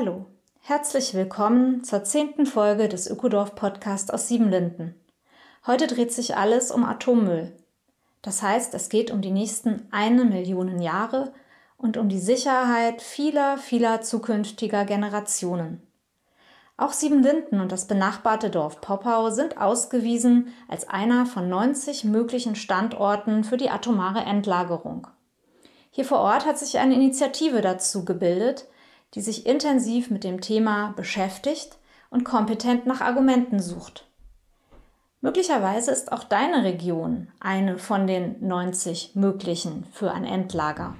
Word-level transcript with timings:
Hallo, 0.00 0.26
herzlich 0.60 1.12
willkommen 1.14 1.82
zur 1.82 2.04
zehnten 2.04 2.46
Folge 2.46 2.88
des 2.88 3.10
Ökodorf 3.10 3.56
Podcast 3.56 4.14
aus 4.14 4.28
Siebenlinden. 4.28 4.94
Heute 5.66 5.88
dreht 5.88 6.12
sich 6.12 6.36
alles 6.36 6.70
um 6.70 6.84
Atommüll. 6.84 7.52
Das 8.22 8.40
heißt, 8.40 8.74
es 8.74 8.90
geht 8.90 9.10
um 9.10 9.22
die 9.22 9.32
nächsten 9.32 9.88
eine 9.90 10.24
Million 10.24 10.80
Jahre 10.80 11.32
und 11.78 11.96
um 11.96 12.08
die 12.08 12.20
Sicherheit 12.20 13.02
vieler, 13.02 13.58
vieler 13.58 14.00
zukünftiger 14.00 14.84
Generationen. 14.84 15.82
Auch 16.76 16.92
Siebenlinden 16.92 17.60
und 17.60 17.72
das 17.72 17.88
benachbarte 17.88 18.50
Dorf 18.50 18.80
Poppau 18.80 19.30
sind 19.30 19.60
ausgewiesen 19.60 20.54
als 20.68 20.88
einer 20.88 21.26
von 21.26 21.48
90 21.48 22.04
möglichen 22.04 22.54
Standorten 22.54 23.42
für 23.42 23.56
die 23.56 23.70
atomare 23.70 24.20
Endlagerung. 24.20 25.08
Hier 25.90 26.04
vor 26.04 26.20
Ort 26.20 26.46
hat 26.46 26.56
sich 26.56 26.78
eine 26.78 26.94
Initiative 26.94 27.62
dazu 27.62 28.04
gebildet, 28.04 28.68
die 29.14 29.20
sich 29.20 29.46
intensiv 29.46 30.10
mit 30.10 30.24
dem 30.24 30.40
Thema 30.40 30.92
beschäftigt 30.96 31.78
und 32.10 32.24
kompetent 32.24 32.86
nach 32.86 33.00
Argumenten 33.00 33.60
sucht. 33.60 34.08
Möglicherweise 35.20 35.90
ist 35.90 36.12
auch 36.12 36.24
deine 36.24 36.62
Region 36.62 37.28
eine 37.40 37.78
von 37.78 38.06
den 38.06 38.46
90 38.46 39.16
möglichen 39.16 39.84
für 39.92 40.12
ein 40.12 40.24
Endlager. 40.24 40.94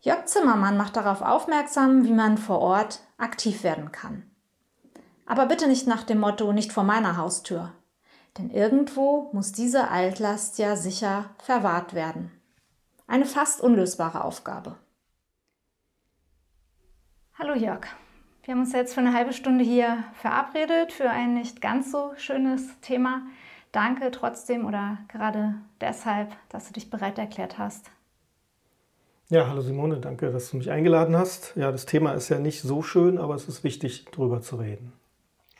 Jörg 0.00 0.26
Zimmermann 0.26 0.76
macht 0.76 0.96
darauf 0.96 1.22
aufmerksam, 1.22 2.04
wie 2.04 2.12
man 2.12 2.38
vor 2.38 2.60
Ort 2.60 3.00
aktiv 3.16 3.62
werden 3.62 3.92
kann. 3.92 4.28
Aber 5.26 5.46
bitte 5.46 5.68
nicht 5.68 5.86
nach 5.86 6.04
dem 6.04 6.18
Motto 6.20 6.52
nicht 6.52 6.72
vor 6.72 6.84
meiner 6.84 7.16
Haustür. 7.16 7.72
Denn 8.38 8.50
irgendwo 8.50 9.30
muss 9.32 9.52
diese 9.52 9.88
Altlast 9.88 10.58
ja 10.58 10.76
sicher 10.76 11.30
verwahrt 11.38 11.94
werden. 11.94 12.30
Eine 13.06 13.24
fast 13.24 13.60
unlösbare 13.60 14.24
Aufgabe. 14.24 14.76
Hallo 17.40 17.54
Jörg. 17.54 17.86
Wir 18.42 18.52
haben 18.52 18.62
uns 18.62 18.72
jetzt 18.72 18.94
für 18.94 19.00
eine 19.00 19.14
halbe 19.14 19.32
Stunde 19.32 19.62
hier 19.62 20.02
verabredet 20.14 20.90
für 20.90 21.08
ein 21.08 21.34
nicht 21.34 21.60
ganz 21.60 21.92
so 21.92 22.10
schönes 22.16 22.80
Thema. 22.80 23.22
Danke 23.70 24.10
trotzdem 24.10 24.66
oder 24.66 24.98
gerade 25.06 25.54
deshalb, 25.80 26.32
dass 26.48 26.66
du 26.66 26.72
dich 26.72 26.90
bereit 26.90 27.16
erklärt 27.16 27.56
hast. 27.56 27.92
Ja, 29.28 29.46
hallo 29.46 29.60
Simone, 29.60 30.00
danke, 30.00 30.32
dass 30.32 30.50
du 30.50 30.56
mich 30.56 30.72
eingeladen 30.72 31.16
hast. 31.16 31.52
Ja, 31.54 31.70
das 31.70 31.86
Thema 31.86 32.10
ist 32.10 32.28
ja 32.28 32.40
nicht 32.40 32.62
so 32.62 32.82
schön, 32.82 33.18
aber 33.18 33.36
es 33.36 33.46
ist 33.46 33.62
wichtig, 33.62 34.06
darüber 34.10 34.40
zu 34.40 34.56
reden. 34.56 34.92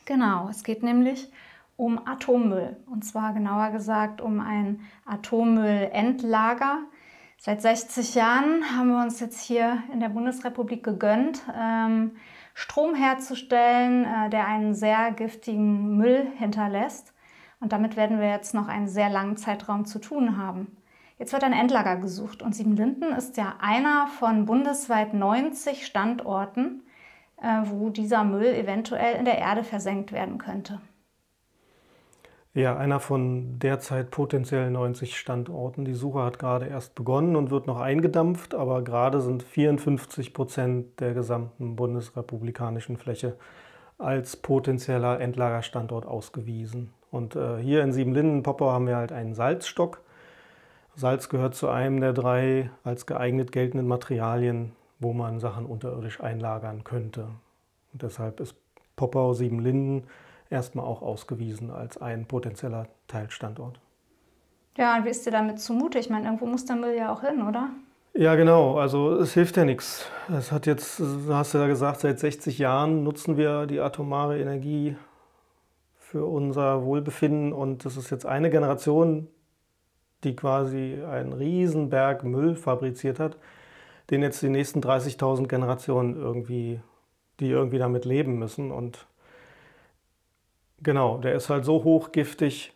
Genau, 0.05 0.49
es 0.49 0.65
geht 0.65 0.83
nämlich 0.83 1.31
um 1.77 2.05
Atommüll. 2.09 2.77
Und 2.87 3.05
zwar 3.05 3.35
genauer 3.35 3.71
gesagt 3.71 4.21
um 4.21 4.41
ein 4.41 4.81
Atommüllendlager. 5.07 6.81
Seit 7.41 7.63
60 7.63 8.17
Jahren 8.17 8.77
haben 8.77 8.89
wir 8.89 9.01
uns 9.01 9.21
jetzt 9.21 9.41
hier 9.41 9.85
in 9.93 10.01
der 10.01 10.09
Bundesrepublik 10.09 10.83
gegönnt, 10.83 11.41
ähm, 11.57 12.17
Strom 12.53 12.97
herzustellen, 12.97 14.05
äh, 14.05 14.29
der 14.29 14.49
einen 14.49 14.75
sehr 14.75 15.13
giftigen 15.13 15.97
Müll 15.97 16.27
hinterlässt. 16.37 17.15
Und 17.61 17.73
damit 17.73 17.97
werden 17.97 18.19
wir 18.19 18.29
jetzt 18.29 18.55
noch 18.55 18.67
einen 18.67 18.89
sehr 18.89 19.09
langen 19.09 19.37
Zeitraum 19.37 19.85
zu 19.85 20.01
tun 20.01 20.37
haben. 20.37 20.77
Jetzt 21.21 21.33
wird 21.33 21.45
ein 21.45 21.53
Endlager 21.53 21.97
gesucht 21.97 22.43
und 22.43 22.57
Siebenlinden 22.57 23.13
ist 23.13 23.37
ja 23.37 23.55
einer 23.61 24.09
von 24.09 24.45
bundesweit 24.45 25.15
90 25.15 25.87
Standorten, 25.87 26.83
äh, 27.41 27.61
wo 27.67 27.89
dieser 27.91 28.25
Müll 28.25 28.47
eventuell 28.47 29.15
in 29.15 29.25
der 29.25 29.39
Erde 29.39 29.63
versenkt 29.63 30.11
werden 30.11 30.39
könnte. 30.39 30.81
Ja, 32.59 32.77
einer 32.77 32.99
von 32.99 33.61
derzeit 33.61 34.11
potenziell 34.11 34.69
90 34.69 35.17
Standorten. 35.17 35.85
Die 35.85 35.95
Suche 35.95 36.25
hat 36.25 36.41
gerade 36.41 36.67
erst 36.67 36.97
begonnen 36.97 37.37
und 37.37 37.53
wird 37.53 37.69
noch 37.69 37.79
eingedampft, 37.79 38.53
aber 38.53 38.83
gerade 38.83 39.21
sind 39.21 39.45
54 39.45 40.35
Prozent 40.35 40.99
der 40.99 41.15
gesamten 41.15 41.77
bundesrepublikanischen 41.77 42.97
Fläche 42.97 43.37
als 43.97 44.37
potenzieller 44.37 45.21
Endlagerstandort 45.21 46.05
ausgewiesen. 46.05 46.93
Und 47.13 47.37
äh, 47.37 47.59
hier 47.59 47.85
in 47.85 47.93
Siebenlinden-Poppau 47.93 48.73
haben 48.73 48.89
wir 48.89 48.97
halt 48.97 49.13
einen 49.13 49.35
Salzstock. 49.35 50.01
Salz 50.97 51.29
gehört 51.29 51.55
zu 51.55 51.69
einem 51.69 52.01
der 52.01 52.13
drei 52.13 52.73
als 52.83 53.07
geeignet 53.07 53.53
geltenden 53.53 53.87
Materialien 53.87 54.73
wo 54.99 55.13
man 55.13 55.39
Sachen 55.39 55.67
unterirdisch 55.67 56.21
einlagern 56.21 56.85
könnte. 56.85 57.29
Und 57.93 58.03
deshalb 58.03 58.41
ist 58.41 58.57
Poppau 58.97 59.33
Siebenlinden 59.33 60.05
erstmal 60.51 60.85
auch 60.85 61.03
ausgewiesen 61.03 61.71
als 61.71 61.99
ein 61.99 62.27
potenzieller 62.27 62.87
Teilstandort. 63.07 63.81
Ja, 64.77 64.97
und 64.97 65.05
wie 65.05 65.11
ist 65.11 65.27
dir 65.27 65.31
damit 65.31 65.61
zumute? 65.61 65.99
Ich 65.99 66.09
meine, 66.09 66.27
irgendwo 66.27 66.47
muss 66.47 66.65
der 66.65 66.77
Müll 66.77 66.95
ja 66.95 67.13
auch 67.13 67.23
hin, 67.23 67.43
oder? 67.43 67.71
Ja, 68.15 68.35
genau. 68.37 68.79
Also 68.79 69.15
es 69.17 69.35
hilft 69.35 69.57
ja 69.57 69.65
nichts. 69.65 70.09
Es 70.37 70.53
hat 70.53 70.67
jetzt, 70.67 71.03
hast 71.29 71.55
du 71.55 71.59
ja 71.59 71.67
gesagt, 71.67 72.01
seit 72.01 72.19
60 72.19 72.59
Jahren 72.59 73.05
nutzen 73.05 73.37
wir 73.37 73.67
die 73.67 73.81
atomare 73.81 74.41
Energie 74.41 74.97
für 75.99 76.25
unser 76.25 76.85
Wohlbefinden 76.85 77.53
und 77.53 77.85
das 77.85 77.97
ist 77.97 78.11
jetzt 78.11 78.25
eine 78.25 78.51
Generation, 78.51 79.29
die 80.25 80.35
quasi 80.35 81.03
einen 81.09 81.33
Riesenberg 81.33 82.25
Müll 82.25 82.55
fabriziert 82.57 83.21
hat 83.21 83.37
den 84.11 84.23
jetzt 84.23 84.43
die 84.43 84.49
nächsten 84.49 84.81
30.000 84.81 85.49
Generationen 85.49 86.17
irgendwie, 86.17 86.81
die 87.41 87.51
irgendwie 87.51 87.79
damit 87.79 88.05
leben 88.05 88.39
müssen. 88.39 88.71
Und 88.71 89.07
genau, 90.83 91.19
der 91.19 91.35
ist 91.35 91.51
halt 91.51 91.65
so 91.65 91.85
hochgiftig, 91.85 92.73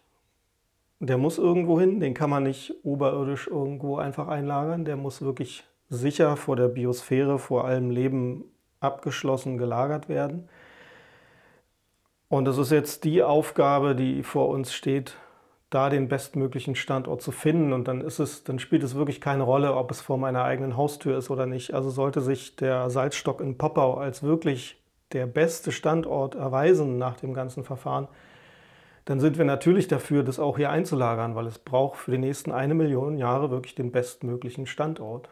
der 1.01 1.19
muss 1.19 1.39
irgendwo 1.39 1.81
hin, 1.81 2.01
den 2.01 2.15
kann 2.15 2.31
man 2.31 2.45
nicht 2.45 2.75
oberirdisch 2.85 3.49
irgendwo 3.49 3.97
einfach 3.97 4.29
einlagern, 4.29 4.85
der 4.85 4.97
muss 4.97 5.23
wirklich 5.23 5.65
sicher 5.89 6.37
vor 6.37 6.57
der 6.57 6.69
Biosphäre, 6.69 7.39
vor 7.39 7.65
allem 7.65 7.91
Leben 7.91 8.45
abgeschlossen 8.81 9.59
gelagert 9.59 10.09
werden. 10.09 10.49
Und 12.29 12.47
das 12.47 12.57
ist 12.57 12.71
jetzt 12.71 13.05
die 13.05 13.23
Aufgabe, 13.23 13.95
die 13.95 14.23
vor 14.23 14.49
uns 14.49 14.73
steht, 14.73 15.17
da 15.69 15.91
den 15.91 16.09
bestmöglichen 16.09 16.75
Standort 16.75 17.21
zu 17.21 17.31
finden. 17.31 17.73
Und 17.73 17.89
dann 17.89 18.01
ist 18.01 18.19
es, 18.19 18.45
dann 18.45 18.59
spielt 18.59 18.83
es 18.83 18.95
wirklich 18.95 19.21
keine 19.21 19.43
Rolle, 19.43 19.75
ob 19.75 19.91
es 19.91 20.01
vor 20.01 20.19
meiner 20.19 20.45
eigenen 20.45 20.77
Haustür 20.77 21.19
ist 21.19 21.31
oder 21.31 21.47
nicht. 21.47 21.75
Also 21.75 21.91
sollte 21.91 22.21
sich 22.21 22.57
der 22.57 22.89
Salzstock 22.91 23.41
in 23.41 23.59
Poppau 23.59 23.95
als 23.95 24.23
wirklich 24.23 24.81
der 25.12 25.27
beste 25.27 25.73
Standort 25.73 26.34
erweisen 26.34 26.99
nach 26.99 27.17
dem 27.17 27.34
ganzen 27.34 27.65
Verfahren, 27.65 28.09
dann 29.05 29.19
sind 29.19 29.37
wir 29.37 29.45
natürlich 29.45 29.89
dafür, 29.89 30.23
das 30.23 30.39
auch 30.39 30.56
hier 30.56 30.71
einzulagern, 30.71 31.34
weil 31.34 31.47
es 31.47 31.59
braucht 31.59 31.99
für 31.99 32.12
die 32.12 32.19
nächsten 32.19 32.53
eine 32.53 32.75
Million 32.75 33.19
Jahre 33.19 33.50
wirklich 33.50 33.75
den 33.75 33.91
bestmöglichen 33.91 34.67
Standort. 34.67 35.28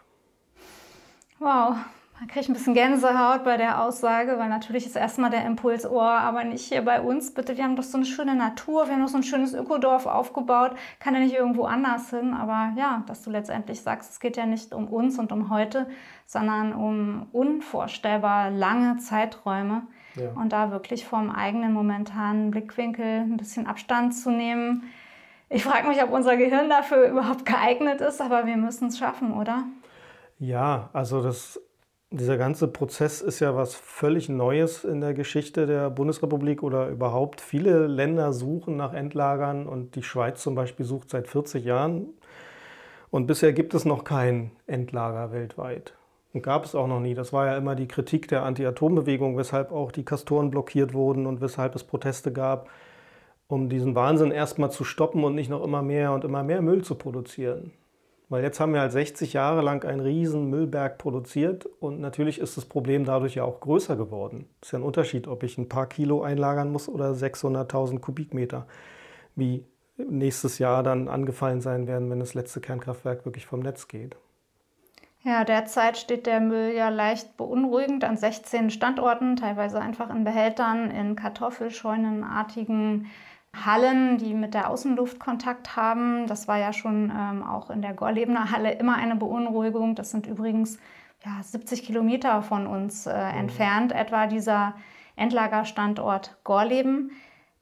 Wow, 1.38 1.76
man 2.20 2.28
kriegt 2.28 2.50
ein 2.50 2.52
bisschen 2.52 2.74
Gänsehaut 2.74 3.44
bei 3.44 3.56
der 3.56 3.82
Aussage, 3.82 4.38
weil 4.38 4.50
natürlich 4.50 4.84
ist 4.84 4.94
erstmal 4.94 5.30
der 5.30 5.46
Impuls, 5.46 5.86
oh, 5.86 6.00
aber 6.00 6.44
nicht 6.44 6.66
hier 6.66 6.84
bei 6.84 7.00
uns, 7.00 7.32
bitte, 7.32 7.56
wir 7.56 7.64
haben 7.64 7.76
doch 7.76 7.82
so 7.82 7.96
eine 7.96 8.04
schöne 8.04 8.34
Natur, 8.34 8.86
wir 8.86 8.92
haben 8.92 9.00
doch 9.00 9.08
so 9.08 9.16
ein 9.16 9.22
schönes 9.22 9.54
Ökodorf 9.54 10.04
aufgebaut, 10.04 10.72
kann 10.98 11.14
ja 11.14 11.20
nicht 11.20 11.34
irgendwo 11.34 11.64
anders 11.64 12.10
hin. 12.10 12.34
Aber 12.34 12.74
ja, 12.76 13.04
dass 13.06 13.22
du 13.22 13.30
letztendlich 13.30 13.80
sagst, 13.80 14.10
es 14.12 14.20
geht 14.20 14.36
ja 14.36 14.44
nicht 14.44 14.74
um 14.74 14.86
uns 14.88 15.18
und 15.18 15.32
um 15.32 15.48
heute, 15.48 15.88
sondern 16.26 16.74
um 16.74 17.26
unvorstellbar 17.32 18.50
lange 18.50 18.98
Zeiträume. 18.98 19.84
Ja. 20.16 20.32
Und 20.32 20.52
da 20.52 20.70
wirklich 20.72 21.06
vom 21.06 21.30
eigenen 21.30 21.72
momentanen 21.72 22.50
Blickwinkel 22.50 23.20
ein 23.20 23.38
bisschen 23.38 23.66
Abstand 23.66 24.14
zu 24.14 24.30
nehmen. 24.30 24.82
Ich 25.48 25.64
frage 25.64 25.88
mich, 25.88 26.02
ob 26.02 26.10
unser 26.12 26.36
Gehirn 26.36 26.68
dafür 26.68 27.08
überhaupt 27.08 27.46
geeignet 27.46 28.02
ist, 28.02 28.20
aber 28.20 28.44
wir 28.44 28.58
müssen 28.58 28.88
es 28.88 28.98
schaffen, 28.98 29.32
oder? 29.32 29.64
Ja, 30.38 30.90
also 30.92 31.22
das 31.22 31.60
dieser 32.10 32.36
ganze 32.36 32.66
Prozess 32.66 33.20
ist 33.20 33.38
ja 33.38 33.54
was 33.54 33.74
völlig 33.74 34.28
Neues 34.28 34.84
in 34.84 35.00
der 35.00 35.14
Geschichte 35.14 35.66
der 35.66 35.90
Bundesrepublik 35.90 36.62
oder 36.62 36.88
überhaupt. 36.88 37.40
Viele 37.40 37.86
Länder 37.86 38.32
suchen 38.32 38.76
nach 38.76 38.92
Endlagern 38.92 39.66
und 39.66 39.94
die 39.94 40.02
Schweiz 40.02 40.42
zum 40.42 40.56
Beispiel 40.56 40.84
sucht 40.84 41.10
seit 41.10 41.28
40 41.28 41.64
Jahren. 41.64 42.08
Und 43.10 43.26
bisher 43.26 43.52
gibt 43.52 43.74
es 43.74 43.84
noch 43.84 44.02
kein 44.02 44.50
Endlager 44.66 45.32
weltweit. 45.32 45.94
Und 46.32 46.42
gab 46.42 46.64
es 46.64 46.74
auch 46.74 46.86
noch 46.88 47.00
nie. 47.00 47.14
Das 47.14 47.32
war 47.32 47.46
ja 47.46 47.56
immer 47.56 47.76
die 47.76 47.88
Kritik 47.88 48.26
der 48.28 48.42
Anti-Atom-Bewegung, 48.44 49.36
weshalb 49.36 49.70
auch 49.70 49.92
die 49.92 50.04
Kastoren 50.04 50.50
blockiert 50.50 50.94
wurden 50.94 51.26
und 51.26 51.40
weshalb 51.40 51.76
es 51.76 51.84
Proteste 51.84 52.32
gab, 52.32 52.68
um 53.46 53.68
diesen 53.68 53.94
Wahnsinn 53.94 54.32
erstmal 54.32 54.70
zu 54.70 54.84
stoppen 54.84 55.22
und 55.22 55.34
nicht 55.36 55.50
noch 55.50 55.62
immer 55.62 55.82
mehr 55.82 56.12
und 56.12 56.24
immer 56.24 56.42
mehr 56.42 56.62
Müll 56.62 56.82
zu 56.82 56.96
produzieren. 56.96 57.72
Weil 58.30 58.44
jetzt 58.44 58.60
haben 58.60 58.72
wir 58.72 58.80
halt 58.80 58.92
60 58.92 59.32
Jahre 59.32 59.60
lang 59.60 59.84
einen 59.84 60.00
riesen 60.00 60.48
Müllberg 60.48 60.98
produziert 60.98 61.66
und 61.66 62.00
natürlich 62.00 62.38
ist 62.38 62.56
das 62.56 62.64
Problem 62.64 63.04
dadurch 63.04 63.34
ja 63.34 63.42
auch 63.44 63.58
größer 63.58 63.96
geworden. 63.96 64.46
Es 64.62 64.68
ist 64.68 64.72
ja 64.72 64.78
ein 64.78 64.84
Unterschied, 64.84 65.26
ob 65.26 65.42
ich 65.42 65.58
ein 65.58 65.68
paar 65.68 65.88
Kilo 65.88 66.22
einlagern 66.22 66.70
muss 66.70 66.88
oder 66.88 67.10
600.000 67.10 67.98
Kubikmeter, 67.98 68.68
wie 69.34 69.64
nächstes 69.96 70.60
Jahr 70.60 70.84
dann 70.84 71.08
angefallen 71.08 71.60
sein 71.60 71.88
werden, 71.88 72.08
wenn 72.08 72.20
das 72.20 72.34
letzte 72.34 72.60
Kernkraftwerk 72.60 73.24
wirklich 73.24 73.46
vom 73.46 73.60
Netz 73.60 73.88
geht. 73.88 74.16
Ja, 75.22 75.44
derzeit 75.44 75.98
steht 75.98 76.26
der 76.26 76.40
Müll 76.40 76.72
ja 76.72 76.88
leicht 76.88 77.36
beunruhigend 77.36 78.04
an 78.04 78.16
16 78.16 78.70
Standorten, 78.70 79.34
teilweise 79.34 79.80
einfach 79.80 80.08
in 80.08 80.22
Behältern, 80.22 80.90
in 80.92 81.16
Kartoffelscheunenartigen 81.16 83.08
Hallen, 83.54 84.18
die 84.18 84.34
mit 84.34 84.54
der 84.54 84.70
Außenluft 84.70 85.18
Kontakt 85.18 85.76
haben. 85.76 86.26
Das 86.26 86.48
war 86.48 86.58
ja 86.58 86.72
schon 86.72 87.12
ähm, 87.14 87.42
auch 87.42 87.70
in 87.70 87.82
der 87.82 87.94
Gorlebener 87.94 88.50
Halle 88.50 88.72
immer 88.72 88.96
eine 88.96 89.16
Beunruhigung. 89.16 89.94
Das 89.94 90.10
sind 90.10 90.26
übrigens 90.26 90.78
ja, 91.24 91.42
70 91.42 91.82
Kilometer 91.82 92.42
von 92.42 92.66
uns 92.66 93.06
äh, 93.06 93.12
mhm. 93.12 93.38
entfernt, 93.38 93.92
etwa 93.92 94.26
dieser 94.26 94.74
Endlagerstandort 95.16 96.38
Gorleben, 96.44 97.10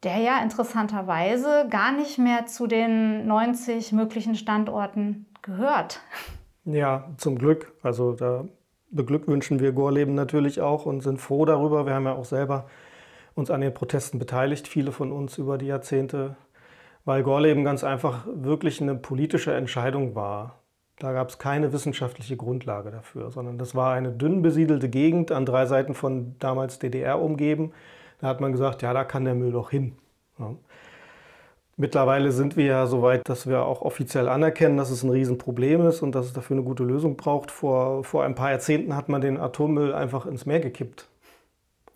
der 0.05 0.19
ja 0.19 0.43
interessanterweise 0.43 1.67
gar 1.69 1.93
nicht 1.93 2.19
mehr 2.19 2.47
zu 2.47 2.67
den 2.67 3.27
90 3.27 3.93
möglichen 3.93 4.37
Standorten 4.37 5.27
gehört. 5.43 6.01
Ja, 6.65 7.09
zum 7.17 7.39
Glück. 7.39 7.73
Also 7.83 8.13
da 8.13 8.45
beglückwünschen 8.91 9.59
wir 9.61 9.73
Gorleben 9.73 10.15
natürlich 10.15 10.61
auch 10.61 10.87
und 10.87 11.01
sind 11.01 11.19
froh 11.19 11.45
darüber. 11.45 11.87
Wir 11.87 11.95
haben 11.95 12.05
ja 12.05 12.13
auch 12.13 12.25
selber 12.25 12.67
uns 13.39 13.51
an 13.51 13.61
den 13.61 13.73
Protesten 13.73 14.19
beteiligt, 14.19 14.69
viele 14.69 14.93
von 14.93 15.13
uns 15.13 15.39
über 15.39 15.57
die 15.57 15.67
Jahrzehnte, 15.67 16.37
weil 17.05 17.23
Gorleben 17.23 17.65
ganz 17.65 17.85
einfach 17.85 18.27
wirklich 18.27 18.83
eine 18.83 18.95
politische 18.95 19.55
Entscheidung 19.55 20.15
war. 20.15 20.59
Da 20.99 21.13
gab 21.13 21.29
es 21.29 21.39
keine 21.39 21.73
wissenschaftliche 21.73 22.37
Grundlage 22.37 22.91
dafür, 22.91 23.31
sondern 23.31 23.57
das 23.57 23.75
war 23.75 23.95
eine 23.95 24.11
dünn 24.11 24.43
besiedelte 24.43 24.89
Gegend 24.89 25.31
an 25.31 25.47
drei 25.47 25.65
Seiten 25.67 25.95
von 25.95 26.35
damals 26.41 26.81
DDR 26.81 27.21
umgeben. 27.21 27.73
Da 28.21 28.27
hat 28.27 28.41
man 28.41 28.51
gesagt, 28.51 28.83
ja, 28.83 28.93
da 28.93 29.05
kann 29.05 29.25
der 29.25 29.37
Müll 29.37 29.53
doch 29.53 29.71
hin. 29.71 29.97
Ja. 30.39 30.55
Mittlerweile 31.77 32.33
sind 32.33 32.57
wir 32.57 32.65
ja 32.65 32.87
so 32.89 33.03
weit, 33.03 33.29
dass 33.29 33.47
wir 33.47 33.65
auch 33.65 33.83
offiziell 33.83 34.29
anerkennen, 34.29 34.77
dass 34.77 34.91
es 34.91 35.05
ein 35.05 35.11
Riesenproblem 35.11 35.87
ist 35.87 36.03
und 36.03 36.17
dass 36.17 36.27
es 36.27 36.33
dafür 36.33 36.57
eine 36.57 36.65
gute 36.65 36.83
Lösung 36.83 37.17
braucht. 37.17 37.53
Vor, 37.53 38.03
vor 38.03 38.25
ein 38.25 38.35
paar 38.35 38.51
Jahrzehnten 38.51 38.97
hat 38.97 39.09
man 39.09 39.21
den 39.21 39.39
Atommüll 39.39 39.95
einfach 39.95 40.27
ins 40.27 40.45
Meer 40.45 40.59
gekippt. 40.59 41.09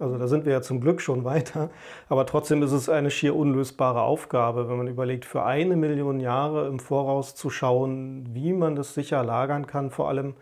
Also 0.03 0.19
da 0.19 0.27
sind 0.27 0.45
wir 0.45 0.53
ja 0.53 0.63
zum 0.63 0.81
Glück 0.81 1.01
schon 1.01 1.25
weiter. 1.25 1.71
Aber 2.09 2.27
trotzdem 2.27 2.63
ist 2.63 2.73
es 2.73 2.89
eine 2.89 3.11
schier 3.11 3.37
unlösbare 3.37 4.03
Aufgabe, 4.03 4.69
wenn 4.69 4.77
man 4.77 4.89
überlegt, 4.89 5.25
für 5.25 5.45
eine 5.45 5.77
Million 5.77 6.19
Jahre 6.19 6.67
im 6.67 6.81
Voraus 6.81 7.37
zu 7.37 7.51
schauen, 7.51 8.27
wie 8.33 8.53
man 8.53 8.75
das 8.75 8.95
sicher 8.95 9.23
lagern 9.23 9.69
kann. 9.69 9.91
Vor 9.91 10.09
allem, 10.09 10.35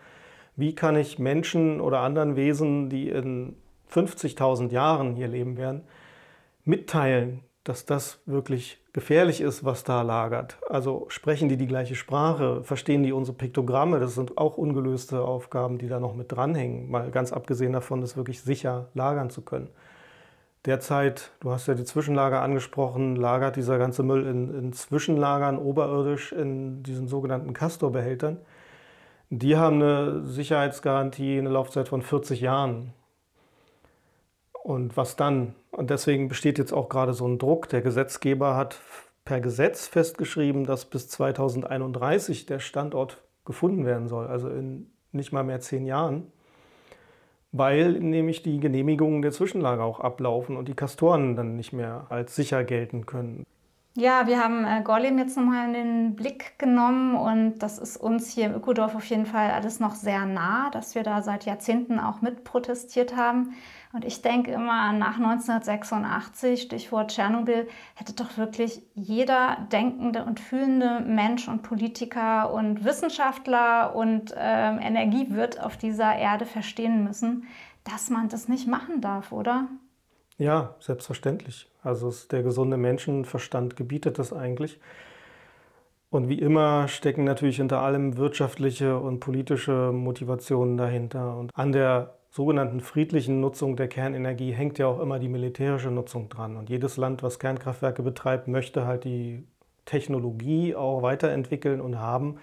wie 0.57 0.75
kann 0.75 0.97
ich 0.97 1.19
Menschen 1.19 1.81
oder 1.83 2.01
anderen 2.01 2.37
Wesen, 2.37 2.89
die 2.89 3.11
in 3.11 3.55
50.000 3.93 4.71
Jahren 4.71 5.15
hier 5.15 5.29
leben 5.29 5.59
werden, 5.59 5.83
mitteilen, 6.65 7.43
dass 7.65 7.85
das 7.85 8.21
wirklich 8.27 8.83
gefährlich 8.93 9.41
ist, 9.41 9.65
was 9.65 9.85
da 9.85 10.03
lagert. 10.03 10.59
Also 10.69 11.07
sprechen 11.09 11.49
die 11.49 11.57
die 11.57 11.67
gleiche 11.67 11.95
Sprache, 11.95 12.65
verstehen 12.65 13.03
die 13.03 13.13
unsere 13.13 13.37
Piktogramme, 13.37 14.01
das 14.01 14.15
sind 14.15 14.39
auch 14.39 14.57
ungelöste 14.57 15.23
Aufgaben, 15.23 15.79
die 15.79 15.89
da 15.89 16.01
noch 16.01 16.15
mit 16.15 16.33
dranhängen, 16.33 16.91
mal 16.91 17.11
ganz 17.11 17.33
abgesehen 17.33 17.73
davon, 17.73 18.01
das 18.01 18.17
wirklich 18.17 18.41
sicher 18.41 18.89
lagern 18.95 19.31
zu 19.31 19.43
können. 19.43 19.69
Derzeit, 20.67 21.33
du 21.41 21.53
hast 21.53 21.69
ja 21.69 21.75
die 21.75 21.85
Zwischenlager 21.85 22.43
angesprochen, 22.43 23.17
lagert 23.17 23.57
dieser 23.57 23.79
ganze 23.79 24.03
Müll 24.03 24.27
in, 24.27 24.55
in 24.55 24.73
Zwischenlagern 24.75 25.57
oberirdisch 25.57 26.33
in 26.33 26.83
diesen 26.83 27.09
sogenannten 27.09 27.55
Castor-Behältern. 27.55 28.39
Die 29.31 29.57
haben 29.57 29.77
eine 29.77 30.23
Sicherheitsgarantie, 30.27 31.39
eine 31.39 31.49
Laufzeit 31.49 31.89
von 31.89 32.03
40 32.03 32.43
Jahren. 32.43 32.93
Und 34.63 34.97
was 34.97 35.17
dann? 35.17 35.55
Und 35.71 35.91
deswegen 35.91 36.29
besteht 36.29 36.59
jetzt 36.59 36.73
auch 36.73 36.89
gerade 36.89 37.15
so 37.15 37.27
ein 37.27 37.39
Druck. 37.39 37.69
Der 37.69 37.81
Gesetzgeber 37.81 38.57
hat 38.57 38.81
per 39.25 39.41
Gesetz 39.41 39.87
festgeschrieben, 39.87 40.65
dass 40.65 40.85
bis 40.85 41.09
2031 41.09 42.47
der 42.47 42.59
Standort 42.59 43.23
gefunden 43.45 43.87
werden 43.87 44.09
soll, 44.09 44.27
also 44.27 44.49
in 44.49 44.91
nicht 45.13 45.33
mal 45.33 45.43
mehr 45.43 45.61
zehn 45.61 45.87
Jahren, 45.87 46.31
weil 47.53 47.93
nämlich 47.93 48.43
die 48.43 48.61
Genehmigungen 48.61 49.23
der 49.23 49.33
Zwischenlager 49.33 49.85
auch 49.85 50.01
ablaufen 50.01 50.57
und 50.57 50.69
die 50.69 50.75
Kastoren 50.75 51.37
dann 51.37 51.57
nicht 51.57 51.73
mehr 51.73 52.07
als 52.11 52.37
sicher 52.37 52.65
gelten 52.65 53.07
können. 53.07 53.45
Ja, 53.97 54.29
wir 54.29 54.39
haben 54.39 54.65
äh, 54.65 54.83
Gorleben 54.85 55.19
jetzt 55.19 55.37
nochmal 55.37 55.67
in 55.67 55.73
den 55.73 56.17
Blick 56.17 56.59
genommen 56.61 57.17
und 57.17 57.59
das 57.59 57.79
ist 57.79 57.97
uns 57.97 58.31
hier 58.31 58.47
im 58.47 58.55
Ökodorf 58.55 58.95
auf 58.95 59.05
jeden 59.07 59.27
Fall 59.27 59.51
alles 59.51 59.81
noch 59.81 59.97
sehr 59.97 60.27
nah, 60.27 60.71
dass 60.71 60.95
wir 60.95 61.03
da 61.03 61.23
seit 61.23 61.45
Jahrzehnten 61.45 61.99
auch 61.99 62.21
mit 62.21 62.45
protestiert 62.45 63.17
haben. 63.17 63.55
Und 63.93 64.05
ich 64.05 64.23
denke 64.23 64.53
immer 64.53 64.93
nach 64.93 65.17
1986, 65.17 66.63
Stichwort 66.63 67.11
Tschernobyl, 67.11 67.67
hätte 67.97 68.13
doch 68.13 68.37
wirklich 68.37 68.83
jeder 68.95 69.67
denkende 69.73 70.25
und 70.25 70.39
fühlende 70.39 71.01
Mensch 71.01 71.49
und 71.49 71.63
Politiker 71.63 72.53
und 72.53 72.85
Wissenschaftler 72.85 73.97
und 73.97 74.33
ähm, 74.37 74.79
Energiewirt 74.79 75.61
auf 75.61 75.77
dieser 75.77 76.15
Erde 76.15 76.47
verstehen 76.47 77.03
müssen, 77.03 77.49
dass 77.83 78.11
man 78.11 78.29
das 78.29 78.47
nicht 78.49 78.69
machen 78.69 79.01
darf, 79.01 79.33
oder? 79.33 79.67
Ja, 80.39 80.77
selbstverständlich. 80.79 81.69
Also 81.83 82.13
der 82.31 82.45
gesunde 82.45 82.77
Menschenverstand 82.77 83.75
gebietet 83.75 84.21
das 84.21 84.33
eigentlich. 84.33 84.79
Und 86.11 86.29
wie 86.29 86.39
immer 86.39 86.87
stecken 86.89 87.25
natürlich 87.25 87.57
hinter 87.57 87.81
allem 87.81 88.17
wirtschaftliche 88.17 88.99
und 88.99 89.21
politische 89.21 89.93
Motivationen 89.93 90.77
dahinter. 90.77 91.37
Und 91.37 91.51
an 91.55 91.73
der 91.73 92.15
sogenannten 92.31 92.81
friedlichen 92.81 93.41
Nutzung 93.41 93.77
der 93.77 93.89
Kernenergie 93.89 94.53
hängt 94.53 94.79
ja 94.79 94.87
auch 94.87 95.01
immer 95.01 95.19
die 95.19 95.29
militärische 95.29 95.91
Nutzung 95.91 96.29
dran. 96.29 96.57
Und 96.57 96.71
jedes 96.71 96.97
Land, 96.97 97.23
was 97.23 97.39
Kernkraftwerke 97.39 98.03
betreibt, 98.03 98.49
möchte 98.49 98.87
halt 98.87 99.05
die 99.05 99.45
Technologie 99.85 100.77
auch 100.77 101.03
weiterentwickeln 101.03 101.81
und 101.81 101.99
haben, 101.99 102.39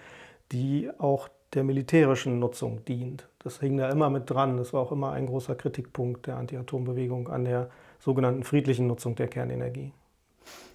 die 0.52 0.90
auch 0.98 1.28
der 1.54 1.64
militärischen 1.64 2.38
Nutzung 2.38 2.84
dient. 2.84 3.26
Das 3.38 3.60
hing 3.60 3.78
da 3.78 3.88
immer 3.88 4.10
mit 4.10 4.28
dran. 4.28 4.58
Das 4.58 4.74
war 4.74 4.82
auch 4.82 4.92
immer 4.92 5.12
ein 5.12 5.26
großer 5.26 5.54
Kritikpunkt 5.54 6.26
der 6.26 6.36
Anti-Atom-Bewegung 6.36 7.28
an 7.28 7.46
der 7.46 7.70
sogenannten 7.98 8.44
friedlichen 8.44 8.86
Nutzung 8.86 9.14
der 9.14 9.28
Kernenergie. 9.28 9.92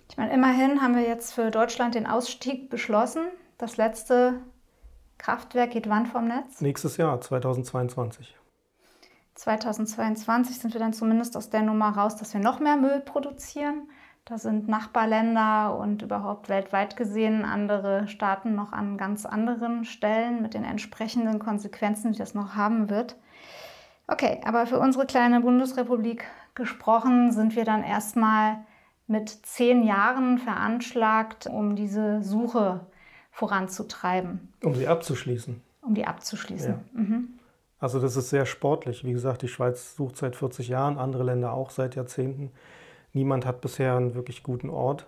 Ich 0.09 0.17
meine, 0.17 0.33
immerhin 0.33 0.81
haben 0.81 0.95
wir 0.95 1.03
jetzt 1.03 1.33
für 1.33 1.51
Deutschland 1.51 1.93
den 1.93 2.07
Ausstieg 2.07 2.71
beschlossen. 2.71 3.23
Das 3.59 3.77
letzte 3.77 4.41
Kraftwerk 5.19 5.71
geht 5.71 5.87
wann 5.87 6.07
vom 6.07 6.27
Netz? 6.27 6.61
Nächstes 6.61 6.97
Jahr, 6.97 7.21
2022. 7.21 8.35
2022 9.35 10.59
sind 10.59 10.73
wir 10.73 10.79
dann 10.79 10.93
zumindest 10.93 11.35
aus 11.37 11.49
der 11.49 11.61
Nummer 11.61 11.89
raus, 11.89 12.15
dass 12.15 12.33
wir 12.33 12.41
noch 12.41 12.59
mehr 12.59 12.77
Müll 12.77 12.99
produzieren. 12.99 13.89
Da 14.25 14.37
sind 14.37 14.69
Nachbarländer 14.69 15.77
und 15.77 16.01
überhaupt 16.01 16.47
weltweit 16.47 16.95
gesehen 16.95 17.43
andere 17.43 18.07
Staaten 18.07 18.55
noch 18.55 18.71
an 18.71 18.97
ganz 18.97 19.25
anderen 19.25 19.83
Stellen 19.83 20.41
mit 20.41 20.53
den 20.53 20.63
entsprechenden 20.63 21.39
Konsequenzen, 21.39 22.13
die 22.13 22.19
das 22.19 22.33
noch 22.33 22.55
haben 22.55 22.89
wird. 22.89 23.17
Okay, 24.07 24.39
aber 24.45 24.65
für 24.65 24.79
unsere 24.79 25.05
kleine 25.05 25.41
Bundesrepublik 25.41 26.25
gesprochen 26.55 27.31
sind 27.31 27.55
wir 27.55 27.65
dann 27.65 27.83
erstmal 27.83 28.63
mit 29.07 29.29
zehn 29.29 29.83
Jahren 29.83 30.37
veranschlagt, 30.37 31.47
um 31.47 31.75
diese 31.75 32.21
Suche 32.21 32.81
voranzutreiben. 33.31 34.53
Um 34.63 34.75
sie 34.75 34.87
abzuschließen. 34.87 35.61
Um 35.81 35.95
die 35.95 36.05
abzuschließen. 36.05 36.71
Ja. 36.71 37.01
Mhm. 37.01 37.39
Also 37.83 37.99
das 37.99 38.15
ist 38.15 38.29
sehr 38.29 38.45
sportlich. 38.45 39.03
Wie 39.03 39.11
gesagt, 39.11 39.41
die 39.41 39.49
Schweiz 39.49 39.97
sucht 39.97 40.15
seit 40.15 40.37
40 40.37 40.69
Jahren, 40.69 40.97
andere 40.97 41.23
Länder 41.23 41.51
auch 41.51 41.69
seit 41.69 41.95
Jahrzehnten. 41.95 42.49
Niemand 43.11 43.45
hat 43.45 43.59
bisher 43.59 43.97
einen 43.97 44.15
wirklich 44.15 44.41
guten 44.41 44.69
Ort. 44.69 45.05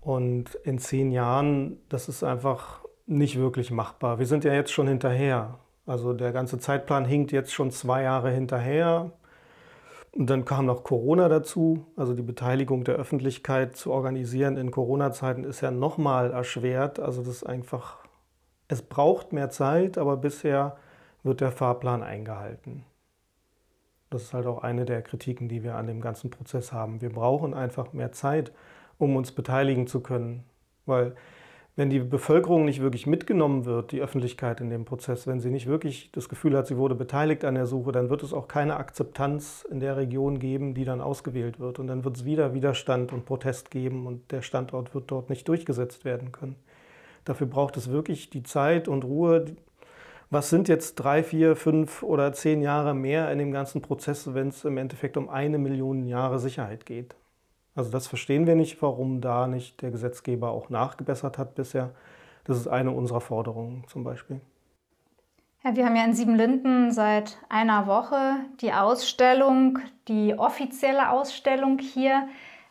Und 0.00 0.54
in 0.64 0.78
zehn 0.78 1.10
Jahren, 1.10 1.76
das 1.90 2.08
ist 2.08 2.24
einfach 2.24 2.80
nicht 3.04 3.38
wirklich 3.38 3.70
machbar. 3.70 4.18
Wir 4.18 4.24
sind 4.24 4.44
ja 4.44 4.54
jetzt 4.54 4.72
schon 4.72 4.88
hinterher. 4.88 5.58
Also 5.84 6.14
der 6.14 6.32
ganze 6.32 6.58
Zeitplan 6.58 7.04
hinkt 7.04 7.30
jetzt 7.30 7.52
schon 7.52 7.70
zwei 7.70 8.04
Jahre 8.04 8.30
hinterher. 8.30 9.10
Und 10.12 10.30
dann 10.30 10.46
kam 10.46 10.64
noch 10.64 10.82
Corona 10.82 11.28
dazu. 11.28 11.84
Also 11.94 12.14
die 12.14 12.22
Beteiligung 12.22 12.84
der 12.84 12.94
Öffentlichkeit 12.94 13.76
zu 13.76 13.92
organisieren 13.92 14.56
in 14.56 14.70
Corona-Zeiten 14.70 15.44
ist 15.44 15.60
ja 15.60 15.70
nochmal 15.70 16.30
erschwert. 16.30 16.98
Also 16.98 17.20
das 17.20 17.28
ist 17.28 17.44
einfach, 17.44 17.98
es 18.68 18.80
braucht 18.80 19.34
mehr 19.34 19.50
Zeit, 19.50 19.98
aber 19.98 20.16
bisher 20.16 20.78
wird 21.22 21.40
der 21.40 21.52
Fahrplan 21.52 22.02
eingehalten. 22.02 22.84
Das 24.10 24.22
ist 24.22 24.34
halt 24.34 24.46
auch 24.46 24.62
eine 24.62 24.84
der 24.84 25.02
Kritiken, 25.02 25.48
die 25.48 25.62
wir 25.62 25.76
an 25.76 25.86
dem 25.86 26.00
ganzen 26.00 26.30
Prozess 26.30 26.72
haben. 26.72 27.00
Wir 27.00 27.10
brauchen 27.10 27.54
einfach 27.54 27.92
mehr 27.92 28.12
Zeit, 28.12 28.52
um 28.98 29.14
uns 29.16 29.32
beteiligen 29.32 29.86
zu 29.86 30.00
können. 30.00 30.44
Weil 30.84 31.14
wenn 31.76 31.88
die 31.88 32.00
Bevölkerung 32.00 32.64
nicht 32.64 32.82
wirklich 32.82 33.06
mitgenommen 33.06 33.64
wird, 33.64 33.92
die 33.92 34.02
Öffentlichkeit 34.02 34.60
in 34.60 34.68
dem 34.68 34.84
Prozess, 34.84 35.26
wenn 35.26 35.40
sie 35.40 35.50
nicht 35.50 35.66
wirklich 35.66 36.10
das 36.12 36.28
Gefühl 36.28 36.56
hat, 36.56 36.66
sie 36.66 36.76
wurde 36.76 36.96
beteiligt 36.96 37.44
an 37.44 37.54
der 37.54 37.66
Suche, 37.66 37.92
dann 37.92 38.10
wird 38.10 38.22
es 38.22 38.32
auch 38.32 38.48
keine 38.48 38.76
Akzeptanz 38.76 39.66
in 39.70 39.80
der 39.80 39.96
Region 39.96 40.40
geben, 40.40 40.74
die 40.74 40.84
dann 40.84 41.00
ausgewählt 41.00 41.60
wird. 41.60 41.78
Und 41.78 41.86
dann 41.86 42.04
wird 42.04 42.16
es 42.16 42.24
wieder 42.24 42.52
Widerstand 42.52 43.12
und 43.12 43.24
Protest 43.24 43.70
geben 43.70 44.06
und 44.06 44.30
der 44.32 44.42
Standort 44.42 44.94
wird 44.94 45.10
dort 45.10 45.30
nicht 45.30 45.46
durchgesetzt 45.46 46.04
werden 46.04 46.32
können. 46.32 46.56
Dafür 47.24 47.46
braucht 47.46 47.76
es 47.76 47.90
wirklich 47.90 48.28
die 48.28 48.42
Zeit 48.42 48.88
und 48.88 49.04
Ruhe. 49.04 49.44
Was 50.32 50.48
sind 50.48 50.68
jetzt 50.68 50.94
drei, 50.94 51.24
vier, 51.24 51.56
fünf 51.56 52.04
oder 52.04 52.32
zehn 52.32 52.62
Jahre 52.62 52.94
mehr 52.94 53.32
in 53.32 53.40
dem 53.40 53.50
ganzen 53.50 53.82
Prozess, 53.82 54.32
wenn 54.32 54.48
es 54.48 54.64
im 54.64 54.76
Endeffekt 54.76 55.16
um 55.16 55.28
eine 55.28 55.58
Million 55.58 56.06
Jahre 56.06 56.38
Sicherheit 56.38 56.86
geht? 56.86 57.16
Also 57.74 57.90
das 57.90 58.06
verstehen 58.06 58.46
wir 58.46 58.54
nicht, 58.54 58.80
warum 58.80 59.20
da 59.20 59.48
nicht 59.48 59.82
der 59.82 59.90
Gesetzgeber 59.90 60.52
auch 60.52 60.70
nachgebessert 60.70 61.36
hat 61.36 61.56
bisher. 61.56 61.90
Das 62.44 62.56
ist 62.56 62.68
eine 62.68 62.92
unserer 62.92 63.20
Forderungen 63.20 63.82
zum 63.88 64.04
Beispiel. 64.04 64.40
Ja, 65.64 65.74
wir 65.74 65.84
haben 65.84 65.96
ja 65.96 66.04
in 66.04 66.14
Siebenlinden 66.14 66.92
seit 66.92 67.38
einer 67.48 67.88
Woche 67.88 68.36
die 68.60 68.72
Ausstellung, 68.72 69.80
die 70.06 70.38
offizielle 70.38 71.10
Ausstellung 71.10 71.80
hier, 71.80 72.28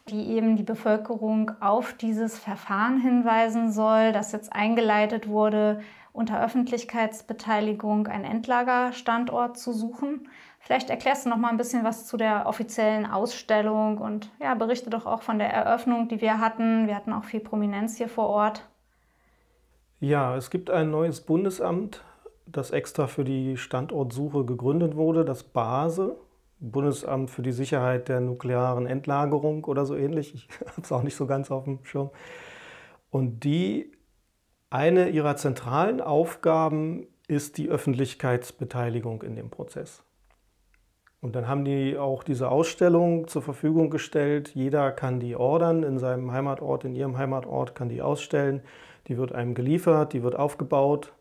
die 0.07 0.29
eben 0.29 0.55
die 0.55 0.63
Bevölkerung 0.63 1.51
auf 1.59 1.91
dieses 1.93 2.39
Verfahren 2.39 3.01
hinweisen 3.01 3.71
soll, 3.71 4.13
das 4.13 4.31
jetzt 4.31 4.53
eingeleitet 4.53 5.27
wurde, 5.27 5.81
unter 6.11 6.43
Öffentlichkeitsbeteiligung 6.43 8.07
einen 8.07 8.25
Endlagerstandort 8.25 9.57
zu 9.57 9.73
suchen. 9.73 10.27
Vielleicht 10.59 10.89
erklärst 10.89 11.25
du 11.25 11.29
noch 11.29 11.37
mal 11.37 11.49
ein 11.49 11.57
bisschen 11.57 11.83
was 11.83 12.05
zu 12.07 12.17
der 12.17 12.45
offiziellen 12.45 13.05
Ausstellung 13.05 13.97
und 13.97 14.29
ja, 14.41 14.55
berichte 14.55 14.89
doch 14.89 15.05
auch 15.05 15.21
von 15.21 15.39
der 15.39 15.51
Eröffnung, 15.51 16.07
die 16.07 16.21
wir 16.21 16.39
hatten. 16.39 16.87
Wir 16.87 16.95
hatten 16.95 17.13
auch 17.13 17.23
viel 17.23 17.39
Prominenz 17.39 17.97
hier 17.97 18.09
vor 18.09 18.27
Ort. 18.27 18.67
Ja, 19.99 20.35
es 20.35 20.49
gibt 20.49 20.69
ein 20.69 20.91
neues 20.91 21.21
Bundesamt 21.21 22.03
das 22.51 22.71
extra 22.71 23.07
für 23.07 23.23
die 23.23 23.57
Standortsuche 23.57 24.45
gegründet 24.45 24.95
wurde, 24.95 25.25
das 25.25 25.43
BASE, 25.43 26.15
Bundesamt 26.59 27.29
für 27.29 27.41
die 27.41 27.51
Sicherheit 27.51 28.09
der 28.09 28.19
nuklearen 28.19 28.85
Endlagerung 28.85 29.63
oder 29.65 29.85
so 29.85 29.95
ähnlich. 29.95 30.33
Ich 30.33 30.49
habe 30.67 30.81
es 30.81 30.91
auch 30.91 31.03
nicht 31.03 31.15
so 31.15 31.25
ganz 31.25 31.51
auf 31.51 31.63
dem 31.65 31.83
Schirm. 31.83 32.09
Und 33.11 33.43
die, 33.43 33.91
eine 34.69 35.09
ihrer 35.09 35.35
zentralen 35.35 36.01
Aufgaben 36.01 37.07
ist 37.27 37.57
die 37.57 37.69
Öffentlichkeitsbeteiligung 37.69 39.23
in 39.23 39.35
dem 39.35 39.49
Prozess. 39.49 40.03
Und 41.21 41.35
dann 41.35 41.47
haben 41.47 41.65
die 41.65 41.97
auch 41.97 42.23
diese 42.23 42.49
Ausstellung 42.49 43.27
zur 43.27 43.41
Verfügung 43.41 43.89
gestellt. 43.89 44.55
Jeder 44.55 44.91
kann 44.91 45.19
die 45.19 45.35
ordern 45.35 45.83
in 45.83 45.99
seinem 45.99 46.31
Heimatort, 46.31 46.85
in 46.85 46.95
ihrem 46.95 47.17
Heimatort 47.17 47.75
kann 47.75 47.89
die 47.89 48.01
ausstellen. 48.01 48.61
Die 49.07 49.17
wird 49.17 49.33
einem 49.33 49.53
geliefert, 49.53 50.13
die 50.13 50.23
wird 50.23 50.35
aufgebaut 50.35 51.13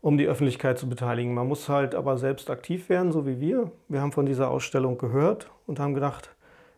um 0.00 0.16
die 0.16 0.26
Öffentlichkeit 0.26 0.78
zu 0.78 0.88
beteiligen. 0.88 1.34
Man 1.34 1.48
muss 1.48 1.68
halt 1.68 1.94
aber 1.94 2.18
selbst 2.18 2.50
aktiv 2.50 2.88
werden, 2.88 3.12
so 3.12 3.26
wie 3.26 3.40
wir. 3.40 3.72
Wir 3.88 4.00
haben 4.00 4.12
von 4.12 4.26
dieser 4.26 4.50
Ausstellung 4.50 4.98
gehört 4.98 5.50
und 5.66 5.80
haben 5.80 5.94
gedacht, 5.94 6.34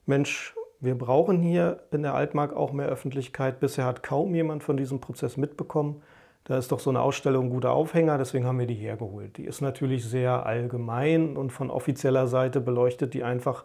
Mensch, 0.06 0.54
wir 0.80 0.96
brauchen 0.96 1.40
hier 1.40 1.80
in 1.90 2.02
der 2.02 2.14
Altmark 2.14 2.56
auch 2.56 2.72
mehr 2.72 2.88
Öffentlichkeit. 2.88 3.60
Bisher 3.60 3.84
hat 3.84 4.02
kaum 4.02 4.34
jemand 4.34 4.62
von 4.62 4.76
diesem 4.76 5.00
Prozess 5.00 5.36
mitbekommen. 5.36 6.02
Da 6.44 6.56
ist 6.56 6.72
doch 6.72 6.80
so 6.80 6.90
eine 6.90 7.02
Ausstellung 7.02 7.46
ein 7.46 7.50
guter 7.50 7.72
Aufhänger, 7.72 8.16
deswegen 8.16 8.46
haben 8.46 8.58
wir 8.58 8.66
die 8.66 8.74
hergeholt. 8.74 9.36
Die 9.36 9.44
ist 9.44 9.60
natürlich 9.60 10.06
sehr 10.06 10.46
allgemein 10.46 11.36
und 11.36 11.50
von 11.50 11.70
offizieller 11.70 12.26
Seite 12.26 12.60
beleuchtet 12.60 13.12
die 13.12 13.22
einfach 13.22 13.64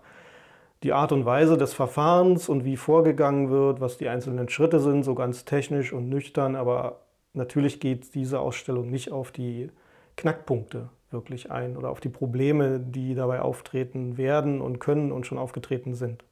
die 0.83 0.91
Art 0.91 1.13
und 1.13 1.25
Weise 1.25 1.57
des 1.57 1.73
Verfahrens 1.73 2.49
und 2.49 2.65
wie 2.65 2.77
vorgegangen 2.77 3.49
wird, 3.49 3.79
was 3.79 3.97
die 3.97 4.09
einzelnen 4.09 4.49
Schritte 4.49 4.79
sind, 4.79 5.03
so 5.03 5.15
ganz 5.15 5.45
technisch 5.45 5.93
und 5.93 6.09
nüchtern, 6.09 6.55
aber 6.55 6.99
natürlich 7.33 7.79
geht 7.79 8.13
diese 8.13 8.39
Ausstellung 8.39 8.91
nicht 8.91 9.11
auf 9.11 9.31
die 9.31 9.71
Knackpunkte 10.17 10.89
wirklich 11.11 11.49
ein 11.49 11.77
oder 11.77 11.89
auf 11.89 12.01
die 12.01 12.09
Probleme, 12.09 12.79
die 12.79 13.15
dabei 13.15 13.41
auftreten 13.41 14.17
werden 14.17 14.59
und 14.59 14.79
können 14.79 15.13
und 15.13 15.25
schon 15.25 15.37
aufgetreten 15.37 15.95
sind. 15.95 16.23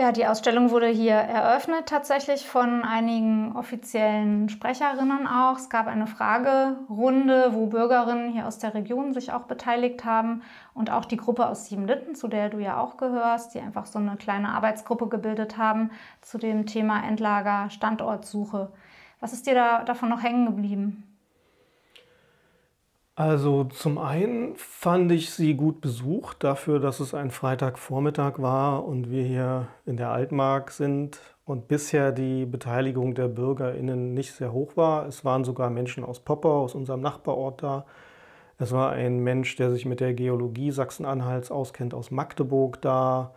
Ja, 0.00 0.12
die 0.12 0.26
Ausstellung 0.26 0.70
wurde 0.70 0.86
hier 0.86 1.12
eröffnet 1.12 1.84
tatsächlich 1.84 2.46
von 2.46 2.84
einigen 2.84 3.54
offiziellen 3.54 4.48
Sprecherinnen 4.48 5.26
auch. 5.26 5.58
Es 5.58 5.68
gab 5.68 5.88
eine 5.88 6.06
Fragerunde, 6.06 7.50
wo 7.52 7.66
Bürgerinnen 7.66 8.32
hier 8.32 8.46
aus 8.46 8.58
der 8.58 8.72
Region 8.72 9.12
sich 9.12 9.30
auch 9.30 9.42
beteiligt 9.42 10.06
haben 10.06 10.40
und 10.72 10.90
auch 10.90 11.04
die 11.04 11.18
Gruppe 11.18 11.46
aus 11.46 11.66
Siebenlitten, 11.66 12.14
zu 12.14 12.28
der 12.28 12.48
du 12.48 12.56
ja 12.56 12.80
auch 12.80 12.96
gehörst, 12.96 13.52
die 13.52 13.60
einfach 13.60 13.84
so 13.84 13.98
eine 13.98 14.16
kleine 14.16 14.48
Arbeitsgruppe 14.48 15.06
gebildet 15.06 15.58
haben 15.58 15.90
zu 16.22 16.38
dem 16.38 16.64
Thema 16.64 17.06
Endlager 17.06 17.68
Standortsuche. 17.68 18.72
Was 19.20 19.34
ist 19.34 19.46
dir 19.46 19.54
da 19.54 19.84
davon 19.84 20.08
noch 20.08 20.22
hängen 20.22 20.46
geblieben? 20.46 21.09
Also 23.20 23.64
zum 23.64 23.98
einen 23.98 24.56
fand 24.56 25.12
ich 25.12 25.28
sie 25.28 25.52
gut 25.52 25.82
besucht 25.82 26.42
dafür, 26.42 26.80
dass 26.80 27.00
es 27.00 27.12
ein 27.12 27.30
Freitagvormittag 27.30 28.38
war 28.38 28.86
und 28.86 29.10
wir 29.10 29.22
hier 29.22 29.68
in 29.84 29.98
der 29.98 30.10
Altmark 30.10 30.70
sind 30.70 31.20
und 31.44 31.68
bisher 31.68 32.12
die 32.12 32.46
Beteiligung 32.46 33.14
der 33.14 33.28
Bürgerinnen 33.28 34.14
nicht 34.14 34.32
sehr 34.32 34.54
hoch 34.54 34.74
war. 34.78 35.06
Es 35.06 35.22
waren 35.22 35.44
sogar 35.44 35.68
Menschen 35.68 36.02
aus 36.02 36.20
Poppau, 36.20 36.62
aus 36.62 36.74
unserem 36.74 37.02
Nachbarort 37.02 37.62
da. 37.62 37.84
Es 38.56 38.72
war 38.72 38.92
ein 38.92 39.18
Mensch, 39.18 39.54
der 39.54 39.70
sich 39.70 39.84
mit 39.84 40.00
der 40.00 40.14
Geologie 40.14 40.70
Sachsen-Anhalts 40.70 41.50
auskennt, 41.50 41.92
aus 41.92 42.10
Magdeburg 42.10 42.80
da. 42.80 43.34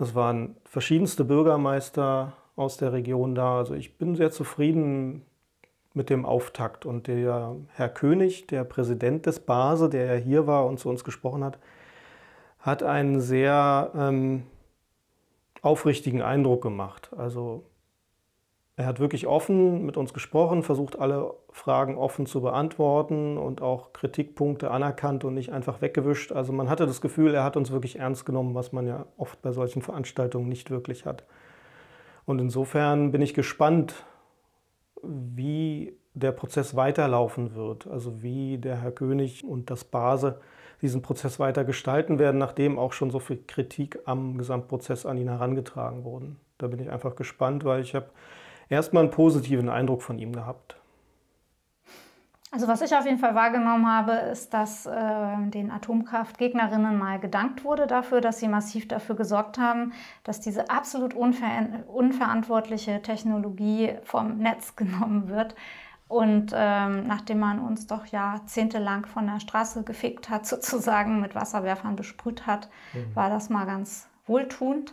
Es 0.00 0.16
waren 0.16 0.56
verschiedenste 0.64 1.24
Bürgermeister 1.24 2.32
aus 2.56 2.78
der 2.78 2.92
Region 2.92 3.36
da. 3.36 3.58
Also 3.58 3.74
ich 3.74 3.96
bin 3.96 4.16
sehr 4.16 4.32
zufrieden 4.32 5.24
mit 5.94 6.10
dem 6.10 6.24
Auftakt. 6.24 6.86
Und 6.86 7.06
der 7.06 7.56
Herr 7.74 7.88
König, 7.88 8.46
der 8.46 8.64
Präsident 8.64 9.26
des 9.26 9.40
Base, 9.40 9.88
der 9.88 10.14
ja 10.14 10.14
hier 10.14 10.46
war 10.46 10.66
und 10.66 10.78
zu 10.78 10.88
uns 10.88 11.04
gesprochen 11.04 11.44
hat, 11.44 11.58
hat 12.60 12.82
einen 12.82 13.20
sehr 13.20 13.90
ähm, 13.94 14.44
aufrichtigen 15.62 16.22
Eindruck 16.22 16.62
gemacht. 16.62 17.10
Also 17.16 17.64
er 18.76 18.86
hat 18.86 18.98
wirklich 18.98 19.26
offen 19.26 19.84
mit 19.84 19.96
uns 19.98 20.14
gesprochen, 20.14 20.62
versucht 20.62 20.98
alle 20.98 21.34
Fragen 21.50 21.98
offen 21.98 22.24
zu 22.24 22.40
beantworten 22.40 23.36
und 23.36 23.60
auch 23.60 23.92
Kritikpunkte 23.92 24.70
anerkannt 24.70 25.24
und 25.24 25.34
nicht 25.34 25.52
einfach 25.52 25.82
weggewischt. 25.82 26.32
Also 26.32 26.52
man 26.52 26.70
hatte 26.70 26.86
das 26.86 27.02
Gefühl, 27.02 27.34
er 27.34 27.44
hat 27.44 27.58
uns 27.58 27.72
wirklich 27.72 27.98
ernst 27.98 28.24
genommen, 28.24 28.54
was 28.54 28.72
man 28.72 28.86
ja 28.86 29.04
oft 29.18 29.42
bei 29.42 29.52
solchen 29.52 29.82
Veranstaltungen 29.82 30.48
nicht 30.48 30.70
wirklich 30.70 31.04
hat. 31.04 31.24
Und 32.24 32.38
insofern 32.38 33.10
bin 33.10 33.20
ich 33.20 33.34
gespannt, 33.34 34.06
wie 35.02 35.96
der 36.14 36.32
Prozess 36.32 36.76
weiterlaufen 36.76 37.54
wird, 37.54 37.86
also 37.86 38.22
wie 38.22 38.58
der 38.58 38.76
Herr 38.82 38.92
König 38.92 39.44
und 39.44 39.70
das 39.70 39.84
Base 39.84 40.40
diesen 40.82 41.02
Prozess 41.02 41.38
weiter 41.38 41.64
gestalten 41.64 42.18
werden, 42.18 42.38
nachdem 42.38 42.78
auch 42.78 42.92
schon 42.92 43.10
so 43.10 43.18
viel 43.18 43.42
Kritik 43.46 43.98
am 44.06 44.38
Gesamtprozess 44.38 45.06
an 45.06 45.18
ihn 45.18 45.28
herangetragen 45.28 46.04
wurden. 46.04 46.38
Da 46.58 46.68
bin 46.68 46.80
ich 46.80 46.90
einfach 46.90 47.16
gespannt, 47.16 47.64
weil 47.64 47.82
ich 47.82 47.94
habe 47.94 48.10
erstmal 48.68 49.04
einen 49.04 49.12
positiven 49.12 49.68
Eindruck 49.68 50.02
von 50.02 50.18
ihm 50.18 50.32
gehabt. 50.32 50.79
Also 52.52 52.66
was 52.66 52.80
ich 52.80 52.92
auf 52.96 53.04
jeden 53.04 53.18
Fall 53.18 53.36
wahrgenommen 53.36 53.86
habe, 53.86 54.12
ist, 54.12 54.52
dass 54.52 54.84
äh, 54.84 54.90
den 55.50 55.70
Atomkraftgegnerinnen 55.70 56.98
mal 56.98 57.20
gedankt 57.20 57.64
wurde 57.64 57.86
dafür, 57.86 58.20
dass 58.20 58.40
sie 58.40 58.48
massiv 58.48 58.88
dafür 58.88 59.14
gesorgt 59.14 59.56
haben, 59.56 59.92
dass 60.24 60.40
diese 60.40 60.68
absolut 60.68 61.14
unver 61.14 61.46
unverantwortliche 61.86 63.02
Technologie 63.02 63.94
vom 64.02 64.38
Netz 64.38 64.74
genommen 64.76 65.28
wird. 65.28 65.54
Und 66.08 66.50
ähm, 66.52 67.06
nachdem 67.06 67.38
man 67.38 67.60
uns 67.60 67.86
doch 67.86 68.04
jahrzehntelang 68.06 69.06
von 69.06 69.28
der 69.28 69.38
Straße 69.38 69.84
gefickt 69.84 70.28
hat, 70.28 70.44
sozusagen 70.44 71.20
mit 71.20 71.36
Wasserwerfern 71.36 71.94
besprüht 71.94 72.48
hat, 72.48 72.68
mhm. 72.92 73.14
war 73.14 73.30
das 73.30 73.48
mal 73.48 73.64
ganz 73.64 74.08
wohltuend. 74.26 74.92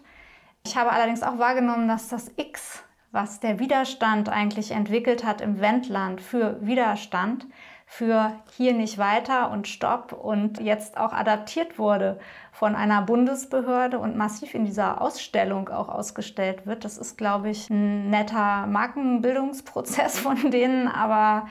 Ich 0.63 0.77
habe 0.77 0.91
allerdings 0.91 1.23
auch 1.23 1.39
wahrgenommen, 1.39 1.87
dass 1.87 2.07
das 2.07 2.31
X 2.35 2.83
was 3.11 3.39
der 3.39 3.59
Widerstand 3.59 4.29
eigentlich 4.29 4.71
entwickelt 4.71 5.23
hat 5.23 5.41
im 5.41 5.59
Wendland 5.59 6.21
für 6.21 6.57
Widerstand, 6.65 7.45
für 7.85 8.33
hier 8.57 8.73
nicht 8.73 8.97
weiter 8.97 9.49
und 9.49 9.67
Stopp 9.67 10.11
und 10.11 10.59
jetzt 10.59 10.97
auch 10.97 11.13
adaptiert 11.13 11.79
wurde 11.79 12.19
von 12.51 12.75
einer 12.75 13.01
Bundesbehörde 13.01 13.97
und 13.97 14.17
massiv 14.17 14.53
in 14.53 14.65
dieser 14.65 15.01
Ausstellung 15.01 15.69
auch 15.69 15.87
ausgestellt 15.87 16.65
wird. 16.65 16.83
Das 16.83 16.97
ist, 16.97 17.17
glaube 17.17 17.49
ich, 17.49 17.69
ein 17.69 18.09
netter 18.09 18.67
Markenbildungsprozess 18.67 20.19
von 20.19 20.51
denen, 20.51 20.89
aber 20.89 21.47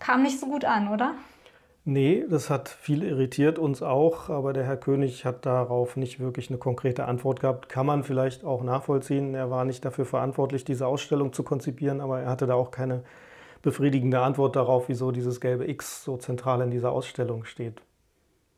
kam 0.00 0.22
nicht 0.22 0.38
so 0.38 0.46
gut 0.46 0.64
an, 0.64 0.88
oder? 0.88 1.14
Nee, 1.84 2.24
das 2.28 2.50
hat 2.50 2.68
viel 2.68 3.02
irritiert 3.02 3.58
uns 3.58 3.82
auch, 3.82 4.28
aber 4.28 4.52
der 4.52 4.64
Herr 4.64 4.76
König 4.76 5.24
hat 5.24 5.46
darauf 5.46 5.96
nicht 5.96 6.20
wirklich 6.20 6.50
eine 6.50 6.58
konkrete 6.58 7.06
Antwort 7.06 7.40
gehabt. 7.40 7.68
Kann 7.70 7.86
man 7.86 8.04
vielleicht 8.04 8.44
auch 8.44 8.62
nachvollziehen. 8.62 9.34
Er 9.34 9.50
war 9.50 9.64
nicht 9.64 9.84
dafür 9.84 10.04
verantwortlich, 10.04 10.64
diese 10.64 10.86
Ausstellung 10.86 11.32
zu 11.32 11.42
konzipieren, 11.42 12.00
aber 12.02 12.20
er 12.20 12.28
hatte 12.28 12.46
da 12.46 12.54
auch 12.54 12.70
keine 12.70 13.02
befriedigende 13.62 14.20
Antwort 14.20 14.56
darauf, 14.56 14.88
wieso 14.88 15.10
dieses 15.10 15.40
gelbe 15.40 15.68
X 15.68 16.04
so 16.04 16.18
zentral 16.18 16.60
in 16.60 16.70
dieser 16.70 16.92
Ausstellung 16.92 17.44
steht. 17.44 17.80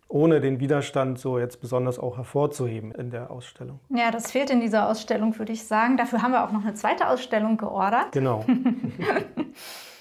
Ohne 0.09 0.41
den 0.41 0.61
Widerstand 0.61 1.19
so 1.19 1.39
jetzt 1.39 1.61
besonders 1.61 1.99
auch 1.99 2.19
hervorzuheben 2.19 2.93
in 2.93 3.11
der 3.11 3.31
Ausstellung. 3.31 3.81
Ja, 3.89 4.11
das 4.11 4.31
fehlt 4.31 4.51
in 4.51 4.61
dieser 4.61 4.89
Ausstellung, 4.89 5.39
würde 5.39 5.53
ich 5.53 5.65
sagen. 5.65 5.97
Dafür 5.97 6.23
haben 6.23 6.33
wir 6.33 6.45
auch 6.45 6.53
noch 6.53 6.63
eine 6.63 6.75
zweite 6.75 7.09
Ausstellung 7.09 7.57
geordert. 7.57 8.13
Genau. 8.13 8.45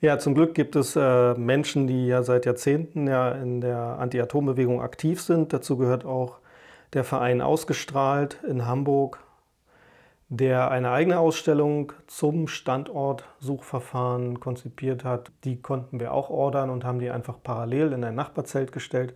Ja, 0.00 0.16
zum 0.20 0.34
Glück 0.34 0.54
gibt 0.54 0.76
es 0.76 0.94
äh, 0.94 1.34
Menschen, 1.34 1.88
die 1.88 2.06
ja 2.06 2.22
seit 2.22 2.46
Jahrzehnten 2.46 3.08
ja 3.08 3.32
in 3.32 3.60
der 3.60 3.98
Anti-Atom-Bewegung 3.98 4.80
aktiv 4.80 5.20
sind. 5.20 5.52
Dazu 5.52 5.76
gehört 5.76 6.04
auch 6.04 6.38
der 6.92 7.02
Verein 7.02 7.40
Ausgestrahlt 7.40 8.38
in 8.46 8.64
Hamburg, 8.64 9.18
der 10.28 10.70
eine 10.70 10.92
eigene 10.92 11.18
Ausstellung 11.18 11.92
zum 12.06 12.46
Standortsuchverfahren 12.46 14.38
konzipiert 14.38 15.02
hat. 15.02 15.32
Die 15.42 15.60
konnten 15.60 15.98
wir 15.98 16.12
auch 16.12 16.30
ordern 16.30 16.70
und 16.70 16.84
haben 16.84 17.00
die 17.00 17.10
einfach 17.10 17.42
parallel 17.42 17.92
in 17.92 18.04
ein 18.04 18.14
Nachbarzelt 18.14 18.70
gestellt, 18.70 19.14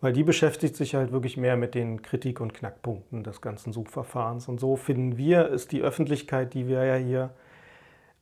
weil 0.00 0.14
die 0.14 0.24
beschäftigt 0.24 0.76
sich 0.76 0.94
halt 0.94 1.12
wirklich 1.12 1.36
mehr 1.36 1.58
mit 1.58 1.74
den 1.74 2.00
Kritik- 2.00 2.40
und 2.40 2.54
Knackpunkten 2.54 3.22
des 3.22 3.42
ganzen 3.42 3.74
Suchverfahrens. 3.74 4.48
Und 4.48 4.60
so 4.60 4.76
finden 4.76 5.18
wir, 5.18 5.48
ist 5.48 5.72
die 5.72 5.82
Öffentlichkeit, 5.82 6.54
die 6.54 6.68
wir 6.68 6.84
ja 6.84 6.96
hier 6.96 7.30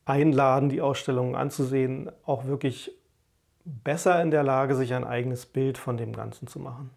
einladen, 0.05 0.69
die 0.69 0.81
Ausstellungen 0.81 1.35
anzusehen, 1.35 2.11
auch 2.25 2.45
wirklich 2.45 2.91
besser 3.65 4.21
in 4.21 4.31
der 4.31 4.43
Lage, 4.43 4.75
sich 4.75 4.93
ein 4.93 5.03
eigenes 5.03 5.45
Bild 5.45 5.77
von 5.77 5.97
dem 5.97 6.13
Ganzen 6.13 6.47
zu 6.47 6.59
machen. 6.59 6.89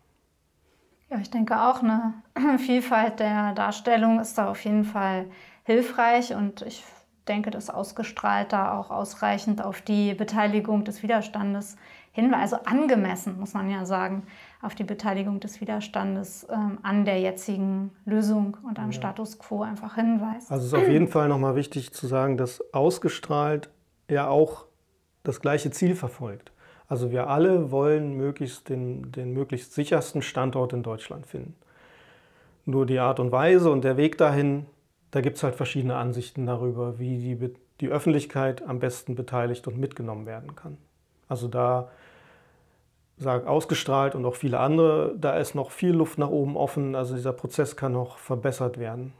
Ja, 1.10 1.18
ich 1.18 1.30
denke 1.30 1.60
auch, 1.60 1.82
eine 1.82 2.14
Vielfalt 2.58 3.20
der 3.20 3.52
Darstellung 3.52 4.20
ist 4.20 4.38
da 4.38 4.48
auf 4.48 4.64
jeden 4.64 4.84
Fall 4.84 5.26
hilfreich 5.64 6.34
und 6.34 6.62
ich 6.62 6.84
denke, 7.28 7.50
dass 7.50 7.70
ausgestrahlt 7.70 8.52
da 8.52 8.78
auch 8.78 8.90
ausreichend 8.90 9.62
auf 9.62 9.80
die 9.80 10.14
Beteiligung 10.14 10.84
des 10.84 11.02
Widerstandes 11.02 11.76
hinweist, 12.14 12.54
also 12.54 12.64
angemessen, 12.64 13.38
muss 13.38 13.54
man 13.54 13.68
ja 13.68 13.84
sagen, 13.84 14.22
auf 14.62 14.74
die 14.74 14.84
Beteiligung 14.84 15.40
des 15.40 15.60
Widerstandes 15.60 16.46
ähm, 16.50 16.78
an 16.82 17.04
der 17.04 17.18
jetzigen 17.20 17.90
Lösung 18.06 18.56
und 18.62 18.78
am 18.78 18.86
ja. 18.86 18.92
Status 18.92 19.38
quo 19.38 19.62
einfach 19.62 19.96
hinweist. 19.96 20.50
Also 20.50 20.64
es 20.64 20.72
ist 20.72 20.78
auf 20.78 20.88
jeden 20.88 21.08
Fall 21.08 21.28
nochmal 21.28 21.56
wichtig 21.56 21.92
zu 21.92 22.06
sagen, 22.06 22.36
dass 22.36 22.62
ausgestrahlt 22.72 23.68
ja 24.08 24.28
auch 24.28 24.66
das 25.24 25.40
gleiche 25.40 25.72
Ziel 25.72 25.96
verfolgt. 25.96 26.52
Also 26.86 27.10
wir 27.10 27.28
alle 27.28 27.72
wollen 27.72 28.16
möglichst 28.16 28.68
den, 28.68 29.10
den 29.10 29.32
möglichst 29.32 29.74
sichersten 29.74 30.22
Standort 30.22 30.72
in 30.72 30.84
Deutschland 30.84 31.26
finden. 31.26 31.56
Nur 32.64 32.86
die 32.86 33.00
Art 33.00 33.18
und 33.18 33.32
Weise 33.32 33.70
und 33.70 33.82
der 33.82 33.96
Weg 33.96 34.18
dahin, 34.18 34.66
da 35.10 35.20
gibt 35.20 35.36
es 35.38 35.42
halt 35.42 35.56
verschiedene 35.56 35.96
Ansichten 35.96 36.46
darüber, 36.46 37.00
wie 37.00 37.18
die, 37.18 37.54
die 37.80 37.88
Öffentlichkeit 37.88 38.62
am 38.62 38.78
besten 38.78 39.16
beteiligt 39.16 39.66
und 39.66 39.78
mitgenommen 39.78 40.26
werden 40.26 40.54
kann. 40.54 40.78
Also 41.28 41.48
da 41.48 41.90
sag, 43.16 43.46
ausgestrahlt 43.46 44.14
und 44.14 44.24
auch 44.24 44.34
viele 44.34 44.58
andere, 44.58 45.14
da 45.16 45.36
ist 45.38 45.54
noch 45.54 45.70
viel 45.70 45.92
Luft 45.92 46.18
nach 46.18 46.30
oben 46.30 46.56
offen. 46.56 46.94
Also 46.94 47.14
dieser 47.14 47.32
Prozess 47.32 47.76
kann 47.76 47.92
noch 47.92 48.18
verbessert 48.18 48.78
werden 48.78 49.12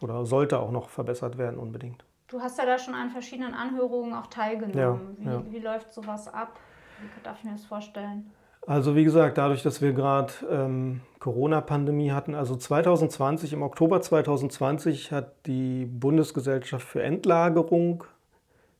oder 0.00 0.24
sollte 0.24 0.58
auch 0.58 0.70
noch 0.70 0.88
verbessert 0.88 1.38
werden 1.38 1.58
unbedingt. 1.58 2.04
Du 2.28 2.40
hast 2.40 2.58
ja 2.58 2.66
da 2.66 2.78
schon 2.78 2.94
an 2.94 3.10
verschiedenen 3.10 3.54
Anhörungen 3.54 4.14
auch 4.14 4.26
teilgenommen. 4.26 5.16
Ja, 5.20 5.24
wie, 5.24 5.28
ja. 5.28 5.42
wie 5.52 5.58
läuft 5.58 5.92
sowas 5.92 6.32
ab? 6.32 6.58
Wie 7.00 7.22
darf 7.22 7.38
ich 7.38 7.44
mir 7.44 7.52
das 7.52 7.64
vorstellen? 7.64 8.30
Also 8.66 8.96
wie 8.96 9.04
gesagt, 9.04 9.38
dadurch, 9.38 9.62
dass 9.62 9.80
wir 9.80 9.92
gerade 9.92 10.32
ähm, 10.50 11.00
Corona-Pandemie 11.20 12.10
hatten, 12.10 12.34
also 12.34 12.56
2020, 12.56 13.52
im 13.52 13.62
Oktober 13.62 14.00
2020 14.00 15.12
hat 15.12 15.46
die 15.46 15.84
Bundesgesellschaft 15.84 16.86
für 16.86 17.02
Endlagerung, 17.02 18.02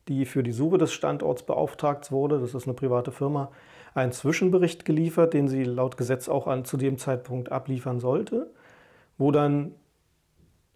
die 0.09 0.25
für 0.25 0.43
die 0.43 0.51
Suche 0.51 0.79
des 0.79 0.93
Standorts 0.93 1.45
beauftragt 1.45 2.11
wurde, 2.11 2.41
das 2.41 2.55
ist 2.55 2.67
eine 2.67 2.75
private 2.75 3.13
Firma, 3.13 3.53
einen 3.97 4.13
Zwischenbericht 4.13 4.85
geliefert, 4.85 5.35
den 5.35 5.49
sie 5.49 5.65
laut 5.65 5.97
Gesetz 5.97 6.29
auch 6.29 6.47
an, 6.47 6.65
zu 6.65 6.77
dem 6.77 6.99
Zeitpunkt 6.99 7.51
abliefern 7.51 7.99
sollte, 7.99 8.51
wo 9.19 9.31
dann 9.31 9.73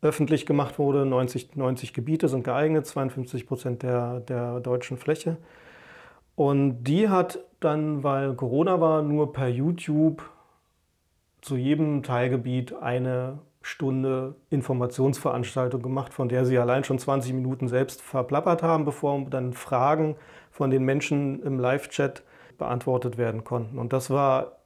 öffentlich 0.02 0.46
gemacht 0.46 0.78
wurde, 0.78 1.04
90, 1.04 1.56
90 1.56 1.92
Gebiete 1.92 2.28
sind 2.28 2.44
geeignet, 2.44 2.86
52 2.86 3.46
Prozent 3.46 3.82
der, 3.82 4.20
der 4.20 4.60
deutschen 4.60 4.96
Fläche. 4.96 5.36
Und 6.34 6.84
die 6.84 7.10
hat 7.10 7.40
dann, 7.60 8.02
weil 8.02 8.34
Corona 8.34 8.80
war, 8.80 9.02
nur 9.02 9.34
per 9.34 9.48
YouTube 9.48 10.22
zu 11.42 11.56
jedem 11.56 12.02
Teilgebiet 12.02 12.72
eine 12.72 13.40
Stunde 13.60 14.36
Informationsveranstaltung 14.48 15.82
gemacht, 15.82 16.14
von 16.14 16.30
der 16.30 16.46
sie 16.46 16.56
allein 16.56 16.84
schon 16.84 16.98
20 16.98 17.34
Minuten 17.34 17.68
selbst 17.68 18.00
verplappert 18.00 18.62
haben, 18.62 18.86
bevor 18.86 19.26
dann 19.28 19.52
Fragen 19.52 20.16
von 20.50 20.70
den 20.70 20.84
Menschen 20.84 21.42
im 21.42 21.58
Live-Chat 21.58 22.22
beantwortet 22.60 23.18
werden 23.18 23.42
konnten. 23.42 23.78
Und 23.78 23.92
das 23.92 24.10
war 24.10 24.60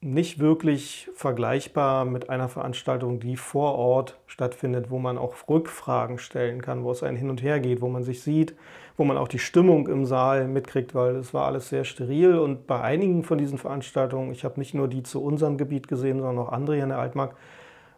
nicht 0.00 0.38
wirklich 0.38 1.10
vergleichbar 1.14 2.04
mit 2.04 2.30
einer 2.30 2.48
Veranstaltung, 2.48 3.18
die 3.18 3.36
vor 3.36 3.74
Ort 3.74 4.16
stattfindet, 4.28 4.90
wo 4.90 5.00
man 5.00 5.18
auch 5.18 5.34
Rückfragen 5.48 6.18
stellen 6.18 6.62
kann, 6.62 6.84
wo 6.84 6.92
es 6.92 7.02
ein 7.02 7.16
Hin 7.16 7.30
und 7.30 7.42
Her 7.42 7.58
geht, 7.58 7.80
wo 7.80 7.88
man 7.88 8.04
sich 8.04 8.22
sieht, 8.22 8.54
wo 8.96 9.02
man 9.02 9.16
auch 9.16 9.26
die 9.26 9.40
Stimmung 9.40 9.88
im 9.88 10.06
Saal 10.06 10.46
mitkriegt, 10.46 10.94
weil 10.94 11.16
es 11.16 11.34
war 11.34 11.46
alles 11.46 11.68
sehr 11.68 11.82
steril. 11.82 12.38
Und 12.38 12.68
bei 12.68 12.80
einigen 12.80 13.24
von 13.24 13.38
diesen 13.38 13.58
Veranstaltungen, 13.58 14.30
ich 14.30 14.44
habe 14.44 14.60
nicht 14.60 14.72
nur 14.72 14.86
die 14.86 15.02
zu 15.02 15.20
unserem 15.20 15.58
Gebiet 15.58 15.88
gesehen, 15.88 16.20
sondern 16.20 16.38
auch 16.38 16.52
andere 16.52 16.76
hier 16.76 16.84
in 16.84 16.90
der 16.90 17.00
Altmark, 17.00 17.34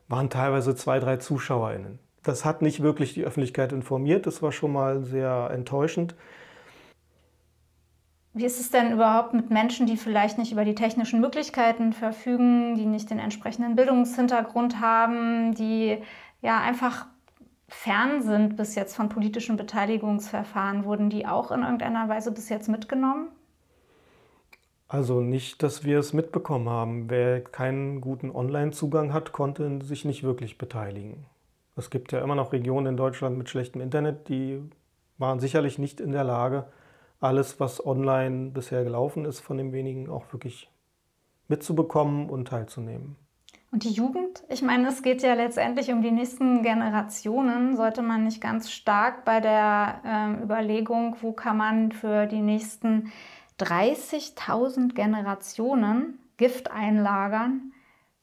waren 0.09 0.31
teilweise 0.31 0.75
zwei, 0.75 1.01
drei 1.01 1.19
ZuschauerInnen. 1.19 1.99
Das 2.23 2.47
hat 2.47 2.63
nicht 2.63 2.83
wirklich 2.83 3.13
die 3.13 3.25
Öffentlichkeit 3.25 3.73
informiert, 3.73 4.27
das 4.27 4.43
war 4.43 4.53
schon 4.53 4.73
mal 4.73 5.03
sehr 5.03 5.51
enttäuschend. 5.53 6.15
Wie 8.33 8.45
ist 8.45 8.61
es 8.61 8.71
denn 8.71 8.93
überhaupt 8.93 9.35
mit 9.35 9.51
Menschen, 9.51 9.87
die 9.87 9.97
vielleicht 9.97 10.39
nicht 10.39 10.53
über 10.53 10.65
die 10.65 10.77
technischen 10.77 11.21
Möglichkeiten 11.21 11.93
verfügen, 11.93 12.77
die 12.77 12.87
nicht 12.87 13.11
den 13.11 13.19
entsprechenden 13.19 13.75
Bildungshintergrund 13.75 14.81
haben, 14.81 15.55
die 15.55 15.99
ja 16.41 16.61
einfach 16.61 17.07
fern 17.69 18.23
sind 18.23 18.57
bis 18.57 18.77
jetzt 18.77 18.95
von 18.95 19.09
politischen 19.09 19.57
Beteiligungsverfahren? 19.57 20.85
Wurden 20.85 21.11
die 21.11 21.27
auch 21.27 21.51
in 21.51 21.63
irgendeiner 21.63 22.09
Weise 22.09 22.31
bis 22.31 22.49
jetzt 22.49 22.69
mitgenommen? 22.69 23.29
Also 24.87 25.21
nicht, 25.21 25.63
dass 25.63 25.85
wir 25.85 25.99
es 25.99 26.13
mitbekommen 26.13 26.69
haben. 26.69 27.11
Wer 27.11 27.43
keinen 27.43 28.01
guten 28.01 28.31
Online-Zugang 28.31 29.13
hat, 29.13 29.33
konnte 29.33 29.81
sich 29.83 30.05
nicht 30.05 30.23
wirklich 30.23 30.59
beteiligen. 30.59 31.27
Es 31.77 31.91
gibt 31.91 32.11
ja 32.13 32.21
immer 32.21 32.35
noch 32.35 32.53
Regionen 32.53 32.87
in 32.87 32.97
Deutschland 32.97 33.39
mit 33.39 33.49
schlechtem 33.49 33.81
Internet, 33.81 34.29
die 34.29 34.61
waren 35.19 35.39
sicherlich 35.39 35.79
nicht 35.79 36.01
in 36.01 36.13
der 36.13 36.25
Lage, 36.25 36.67
alles, 37.21 37.61
was 37.61 37.85
online 37.85 38.51
bisher 38.51 38.83
gelaufen 38.83 39.25
ist, 39.25 39.41
von 39.41 39.59
den 39.59 39.73
wenigen 39.73 40.09
auch 40.09 40.33
wirklich 40.33 40.71
mitzubekommen 41.49 42.31
und 42.31 42.49
teilzunehmen. 42.49 43.17
Und 43.73 43.85
die 43.85 43.91
Jugend? 43.91 44.43
Ich 44.49 44.63
meine, 44.63 44.89
es 44.89 45.03
geht 45.03 45.23
ja 45.23 45.35
letztendlich 45.35 45.93
um 45.93 46.03
die 46.03 46.11
nächsten 46.11 46.63
Generationen. 46.63 47.77
Sollte 47.77 48.03
man 48.03 48.25
nicht 48.25 48.41
ganz 48.41 48.71
stark 48.71 49.25
bei 49.25 49.41
der 49.41 50.01
äh, 50.05 50.43
Überlegung, 50.43 51.17
wo 51.21 51.33
kann 51.33 51.57
man 51.57 51.93
für 51.93 52.27
die 52.27 52.41
nächsten 52.41 53.13
30.000 53.61 54.95
Generationen 54.95 56.19
Gift 56.37 56.71
einlagern, 56.71 57.73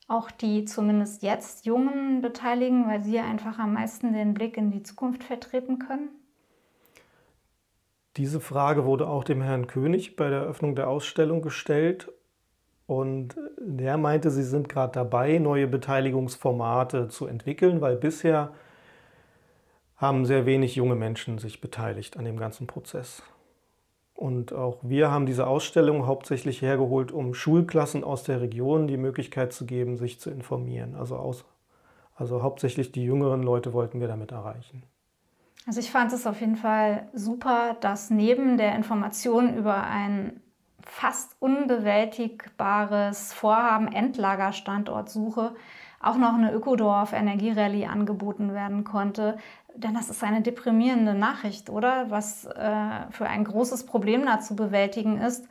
auch 0.08 0.32
die 0.32 0.66
zumindest 0.66 1.22
jetzt 1.22 1.66
Jungen 1.66 2.22
beteiligen, 2.22 2.88
weil 2.88 3.04
sie 3.04 3.20
einfach 3.20 3.60
am 3.60 3.74
meisten 3.74 4.14
den 4.14 4.34
Blick 4.34 4.58
in 4.58 4.72
die 4.72 4.84
Zukunft 4.84 5.24
vertreten 5.24 5.80
können? 5.80 6.10
Diese 8.18 8.40
Frage 8.40 8.86
wurde 8.86 9.08
auch 9.08 9.24
dem 9.24 9.42
Herrn 9.42 9.68
König 9.68 10.16
bei 10.16 10.30
der 10.30 10.40
Eröffnung 10.40 10.76
der 10.76 10.90
Ausstellung 10.90 11.44
gestellt 11.44 12.12
und 12.88 13.36
der 13.60 13.98
meinte, 13.98 14.32
sie 14.32 14.44
sind 14.44 14.70
gerade 14.70 14.94
dabei, 14.94 15.38
neue 15.38 15.68
Beteiligungsformate 15.68 17.10
zu 17.10 17.28
entwickeln, 17.28 17.80
weil 17.80 17.96
bisher 17.96 18.54
haben 19.98 20.26
sehr 20.26 20.48
wenig 20.48 20.76
junge 20.76 20.96
Menschen 20.96 21.38
sich 21.38 21.62
beteiligt 21.62 22.18
an 22.18 22.26
dem 22.26 22.38
ganzen 22.38 22.66
Prozess. 22.66 23.22
Und 24.16 24.52
auch 24.52 24.80
wir 24.82 25.12
haben 25.12 25.28
diese 25.28 25.46
Ausstellung 25.46 26.08
hauptsächlich 26.08 26.64
hergeholt, 26.64 27.12
um 27.12 27.36
Schulklassen 27.36 28.04
aus 28.04 28.24
der 28.24 28.42
Region 28.42 28.88
die 28.88 28.98
Möglichkeit 28.98 29.54
zu 29.54 29.68
geben, 29.68 29.96
sich 29.96 30.20
zu 30.20 30.32
informieren. 30.32 30.96
Also, 30.96 31.18
aus, 31.18 31.46
also 32.16 32.42
hauptsächlich 32.42 32.92
die 32.92 33.04
jüngeren 33.04 33.44
Leute 33.44 33.74
wollten 33.74 34.00
wir 34.00 34.08
damit 34.08 34.32
erreichen. 34.32 34.82
Also 35.68 35.82
ich 35.82 35.92
fand 35.92 36.14
es 36.14 36.26
auf 36.26 36.40
jeden 36.40 36.56
Fall 36.56 37.10
super, 37.14 37.76
dass 37.82 38.10
neben 38.10 38.58
der 38.58 38.74
Information 38.76 39.54
über 39.56 39.84
ein 39.84 40.40
fast 40.82 41.36
unbewältigbares 41.42 43.34
Vorhaben 43.34 43.92
Endlagerstandortsuche 43.92 45.54
auch 46.00 46.16
noch 46.16 46.36
eine 46.36 46.54
Ökodorf 46.54 47.12
Energierallye 47.12 47.88
angeboten 47.88 48.54
werden 48.54 48.86
konnte. 48.86 49.38
Denn 49.76 49.94
das 49.94 50.10
ist 50.10 50.24
eine 50.24 50.42
deprimierende 50.42 51.14
Nachricht, 51.14 51.70
oder? 51.70 52.10
Was 52.10 52.46
äh, 52.46 53.12
für 53.12 53.28
ein 53.28 53.44
großes 53.44 53.86
Problem 53.86 54.26
da 54.26 54.40
zu 54.40 54.56
bewältigen 54.56 55.20
ist. 55.20 55.50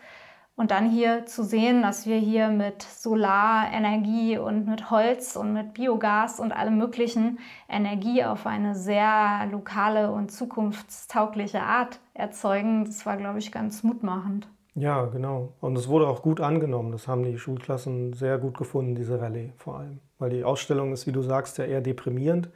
Und 0.56 0.70
dann 0.70 0.90
hier 0.90 1.26
zu 1.26 1.44
sehen, 1.44 1.82
dass 1.82 2.06
wir 2.06 2.16
hier 2.16 2.48
mit 2.48 2.82
Solarenergie 2.82 4.38
und 4.38 4.66
mit 4.66 4.90
Holz 4.90 5.36
und 5.36 5.52
mit 5.52 5.74
Biogas 5.74 6.40
und 6.40 6.52
allem 6.52 6.78
möglichen 6.78 7.38
Energie 7.68 8.24
auf 8.24 8.46
eine 8.46 8.74
sehr 8.74 9.46
lokale 9.50 10.10
und 10.10 10.32
zukunftstaugliche 10.32 11.60
Art 11.60 12.00
erzeugen, 12.14 12.86
das 12.86 13.04
war, 13.04 13.18
glaube 13.18 13.38
ich, 13.38 13.52
ganz 13.52 13.82
mutmachend. 13.82 14.48
Ja, 14.74 15.04
genau. 15.06 15.52
Und 15.60 15.76
es 15.76 15.88
wurde 15.88 16.08
auch 16.08 16.22
gut 16.22 16.40
angenommen. 16.40 16.92
Das 16.92 17.06
haben 17.06 17.22
die 17.22 17.38
Schulklassen 17.38 18.14
sehr 18.14 18.38
gut 18.38 18.56
gefunden, 18.56 18.94
diese 18.94 19.20
Rallye 19.20 19.52
vor 19.58 19.78
allem. 19.78 20.00
Weil 20.18 20.30
die 20.30 20.44
Ausstellung 20.44 20.92
ist, 20.92 21.06
wie 21.06 21.12
du 21.12 21.20
sagst, 21.20 21.58
ja 21.58 21.64
eher 21.64 21.82
deprimierend. 21.82 22.48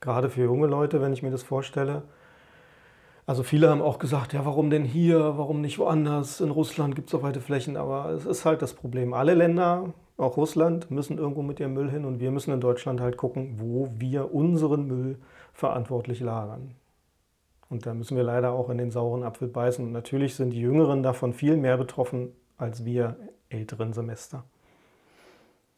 Gerade 0.00 0.30
für 0.30 0.42
junge 0.42 0.66
Leute, 0.66 1.02
wenn 1.02 1.12
ich 1.12 1.22
mir 1.22 1.30
das 1.30 1.42
vorstelle. 1.42 2.02
Also 3.26 3.42
viele 3.42 3.68
haben 3.68 3.82
auch 3.82 3.98
gesagt, 3.98 4.32
ja, 4.34 4.44
warum 4.44 4.70
denn 4.70 4.84
hier, 4.84 5.36
warum 5.36 5.60
nicht 5.60 5.80
woanders? 5.80 6.40
In 6.40 6.50
Russland 6.50 6.94
gibt 6.94 7.08
es 7.08 7.14
auch 7.14 7.24
weite 7.24 7.40
Flächen, 7.40 7.76
aber 7.76 8.10
es 8.10 8.24
ist 8.24 8.44
halt 8.44 8.62
das 8.62 8.72
Problem. 8.72 9.14
Alle 9.14 9.34
Länder 9.34 9.92
auch 10.16 10.36
Russland 10.36 10.92
müssen 10.92 11.18
irgendwo 11.18 11.42
mit 11.42 11.58
ihrem 11.58 11.74
Müll 11.74 11.90
hin 11.90 12.04
und 12.04 12.20
wir 12.20 12.30
müssen 12.30 12.52
in 12.52 12.60
Deutschland 12.60 13.00
halt 13.00 13.16
gucken, 13.16 13.56
wo 13.58 13.88
wir 13.98 14.32
unseren 14.32 14.86
Müll 14.86 15.18
verantwortlich 15.52 16.20
lagern. 16.20 16.76
Und 17.68 17.84
da 17.84 17.94
müssen 17.94 18.16
wir 18.16 18.22
leider 18.22 18.52
auch 18.52 18.70
in 18.70 18.78
den 18.78 18.92
sauren 18.92 19.24
Apfel 19.24 19.48
beißen. 19.48 19.84
Und 19.84 19.90
natürlich 19.90 20.36
sind 20.36 20.50
die 20.50 20.60
Jüngeren 20.60 21.02
davon 21.02 21.32
viel 21.32 21.56
mehr 21.56 21.76
betroffen 21.76 22.30
als 22.58 22.84
wir 22.84 23.16
älteren 23.48 23.92
Semester. 23.92 24.44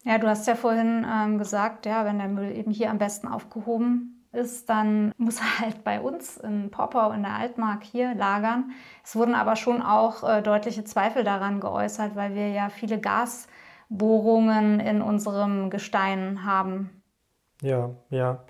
Ja, 0.04 0.18
du 0.18 0.28
hast 0.28 0.46
ja 0.46 0.54
vorhin 0.54 1.06
ähm, 1.10 1.38
gesagt, 1.38 1.86
ja, 1.86 2.04
wenn 2.04 2.18
der 2.18 2.28
Müll 2.28 2.54
eben 2.54 2.70
hier 2.70 2.90
am 2.90 2.98
besten 2.98 3.26
aufgehoben 3.26 4.17
ist, 4.38 4.70
dann 4.70 5.12
muss 5.18 5.40
er 5.40 5.60
halt 5.60 5.84
bei 5.84 6.00
uns 6.00 6.36
in 6.38 6.70
Poppau 6.70 7.10
in 7.12 7.22
der 7.22 7.34
Altmark 7.34 7.82
hier 7.82 8.14
lagern. 8.14 8.70
Es 9.04 9.16
wurden 9.16 9.34
aber 9.34 9.56
schon 9.56 9.82
auch 9.82 10.22
äh, 10.22 10.40
deutliche 10.42 10.84
Zweifel 10.84 11.24
daran 11.24 11.60
geäußert, 11.60 12.16
weil 12.16 12.34
wir 12.34 12.48
ja 12.48 12.68
viele 12.68 13.00
Gasbohrungen 13.00 14.80
in 14.80 15.02
unserem 15.02 15.70
Gestein 15.70 16.44
haben. 16.44 17.02
Ja, 17.60 17.90
ja. 18.10 18.44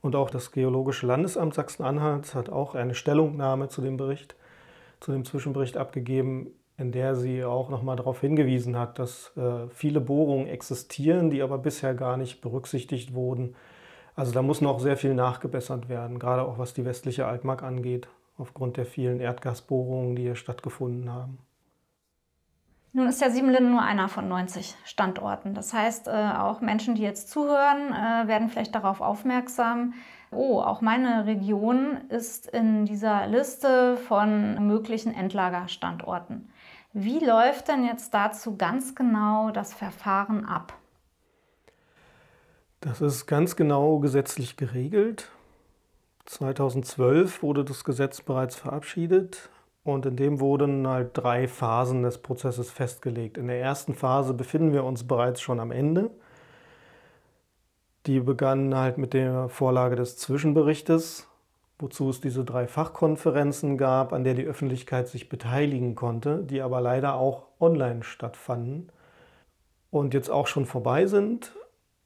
Und 0.00 0.16
auch 0.16 0.30
das 0.30 0.50
Geologische 0.52 1.06
Landesamt 1.06 1.54
Sachsen-Anhalt 1.54 2.34
hat 2.34 2.50
auch 2.50 2.74
eine 2.74 2.94
Stellungnahme 2.94 3.68
zu 3.68 3.82
dem 3.82 3.96
Bericht, 3.96 4.34
zu 5.00 5.12
dem 5.12 5.24
Zwischenbericht 5.24 5.76
abgegeben, 5.76 6.48
in 6.76 6.90
der 6.90 7.14
sie 7.14 7.44
auch 7.44 7.68
nochmal 7.68 7.96
darauf 7.96 8.20
hingewiesen 8.20 8.76
hat, 8.76 8.98
dass 8.98 9.32
äh, 9.36 9.68
viele 9.70 10.00
Bohrungen 10.00 10.48
existieren, 10.48 11.30
die 11.30 11.42
aber 11.42 11.58
bisher 11.58 11.94
gar 11.94 12.16
nicht 12.16 12.40
berücksichtigt 12.40 13.14
wurden. 13.14 13.54
Also 14.14 14.32
da 14.32 14.42
muss 14.42 14.60
noch 14.60 14.78
sehr 14.78 14.96
viel 14.96 15.14
nachgebessert 15.14 15.88
werden, 15.88 16.18
gerade 16.18 16.42
auch 16.42 16.58
was 16.58 16.74
die 16.74 16.84
westliche 16.84 17.26
Altmark 17.26 17.62
angeht, 17.62 18.08
aufgrund 18.36 18.76
der 18.76 18.86
vielen 18.86 19.20
Erdgasbohrungen, 19.20 20.16
die 20.16 20.22
hier 20.22 20.36
stattgefunden 20.36 21.10
haben. 21.10 21.38
Nun 22.94 23.06
ist 23.08 23.22
ja 23.22 23.30
Siebenlinden 23.30 23.72
nur 23.72 23.80
einer 23.80 24.08
von 24.10 24.28
90 24.28 24.74
Standorten. 24.84 25.54
Das 25.54 25.72
heißt, 25.72 26.08
äh, 26.08 26.32
auch 26.36 26.60
Menschen, 26.60 26.94
die 26.94 27.02
jetzt 27.02 27.30
zuhören, 27.30 27.90
äh, 27.92 28.28
werden 28.28 28.50
vielleicht 28.50 28.74
darauf 28.74 29.00
aufmerksam, 29.00 29.94
oh, 30.30 30.60
auch 30.60 30.82
meine 30.82 31.24
Region 31.24 32.02
ist 32.10 32.48
in 32.48 32.84
dieser 32.84 33.26
Liste 33.28 33.96
von 33.96 34.66
möglichen 34.66 35.14
Endlagerstandorten. 35.14 36.50
Wie 36.92 37.24
läuft 37.24 37.68
denn 37.68 37.84
jetzt 37.84 38.12
dazu 38.12 38.58
ganz 38.58 38.94
genau 38.94 39.50
das 39.50 39.72
Verfahren 39.72 40.44
ab? 40.44 40.74
Das 42.82 43.00
ist 43.00 43.26
ganz 43.26 43.54
genau 43.54 44.00
gesetzlich 44.00 44.56
geregelt. 44.56 45.30
2012 46.24 47.40
wurde 47.40 47.64
das 47.64 47.84
Gesetz 47.84 48.20
bereits 48.22 48.56
verabschiedet. 48.56 49.50
Und 49.84 50.04
in 50.04 50.16
dem 50.16 50.40
wurden 50.40 50.88
halt 50.88 51.10
drei 51.12 51.46
Phasen 51.46 52.02
des 52.02 52.18
Prozesses 52.18 52.72
festgelegt. 52.72 53.38
In 53.38 53.46
der 53.46 53.60
ersten 53.60 53.94
Phase 53.94 54.34
befinden 54.34 54.72
wir 54.72 54.82
uns 54.82 55.06
bereits 55.06 55.40
schon 55.40 55.60
am 55.60 55.70
Ende. 55.70 56.10
Die 58.06 58.18
begann 58.18 58.74
halt 58.76 58.98
mit 58.98 59.12
der 59.12 59.48
Vorlage 59.48 59.94
des 59.94 60.16
Zwischenberichtes, 60.16 61.28
wozu 61.78 62.10
es 62.10 62.20
diese 62.20 62.44
drei 62.44 62.66
Fachkonferenzen 62.66 63.78
gab, 63.78 64.12
an 64.12 64.24
der 64.24 64.34
die 64.34 64.44
Öffentlichkeit 64.44 65.06
sich 65.06 65.28
beteiligen 65.28 65.94
konnte, 65.94 66.42
die 66.42 66.60
aber 66.60 66.80
leider 66.80 67.14
auch 67.14 67.46
online 67.60 68.02
stattfanden 68.02 68.90
und 69.92 70.14
jetzt 70.14 70.30
auch 70.30 70.48
schon 70.48 70.66
vorbei 70.66 71.06
sind. 71.06 71.52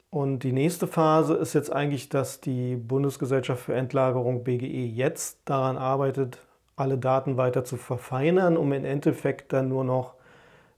Und 0.09 0.39
die 0.39 0.53
nächste 0.53 0.87
Phase 0.87 1.35
ist 1.35 1.53
jetzt 1.53 1.71
eigentlich, 1.71 2.09
dass 2.09 2.39
die 2.39 2.75
Bundesgesellschaft 2.75 3.63
für 3.63 3.75
Endlagerung 3.75 4.43
BGE 4.43 4.85
jetzt 4.85 5.41
daran 5.45 5.77
arbeitet, 5.77 6.39
alle 6.75 6.97
Daten 6.97 7.37
weiter 7.37 7.65
zu 7.65 7.75
verfeinern, 7.75 8.55
um 8.55 8.71
im 8.71 8.85
Endeffekt 8.85 9.51
dann 9.51 9.67
nur 9.67 9.83
noch 9.83 10.13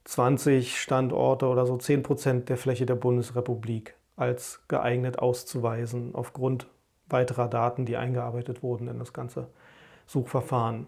20 0.05 0.79
Standorte 0.79 1.45
oder 1.47 1.65
so 1.65 1.77
10 1.77 2.03
Prozent 2.03 2.49
der 2.49 2.57
Fläche 2.57 2.85
der 2.85 2.95
Bundesrepublik 2.95 3.95
als 4.15 4.61
geeignet 4.67 5.19
auszuweisen, 5.19 6.15
aufgrund 6.15 6.67
weiterer 7.07 7.47
Daten, 7.47 7.85
die 7.85 7.97
eingearbeitet 7.97 8.63
wurden 8.63 8.87
in 8.87 8.99
das 8.99 9.13
ganze 9.13 9.47
Suchverfahren. 10.07 10.87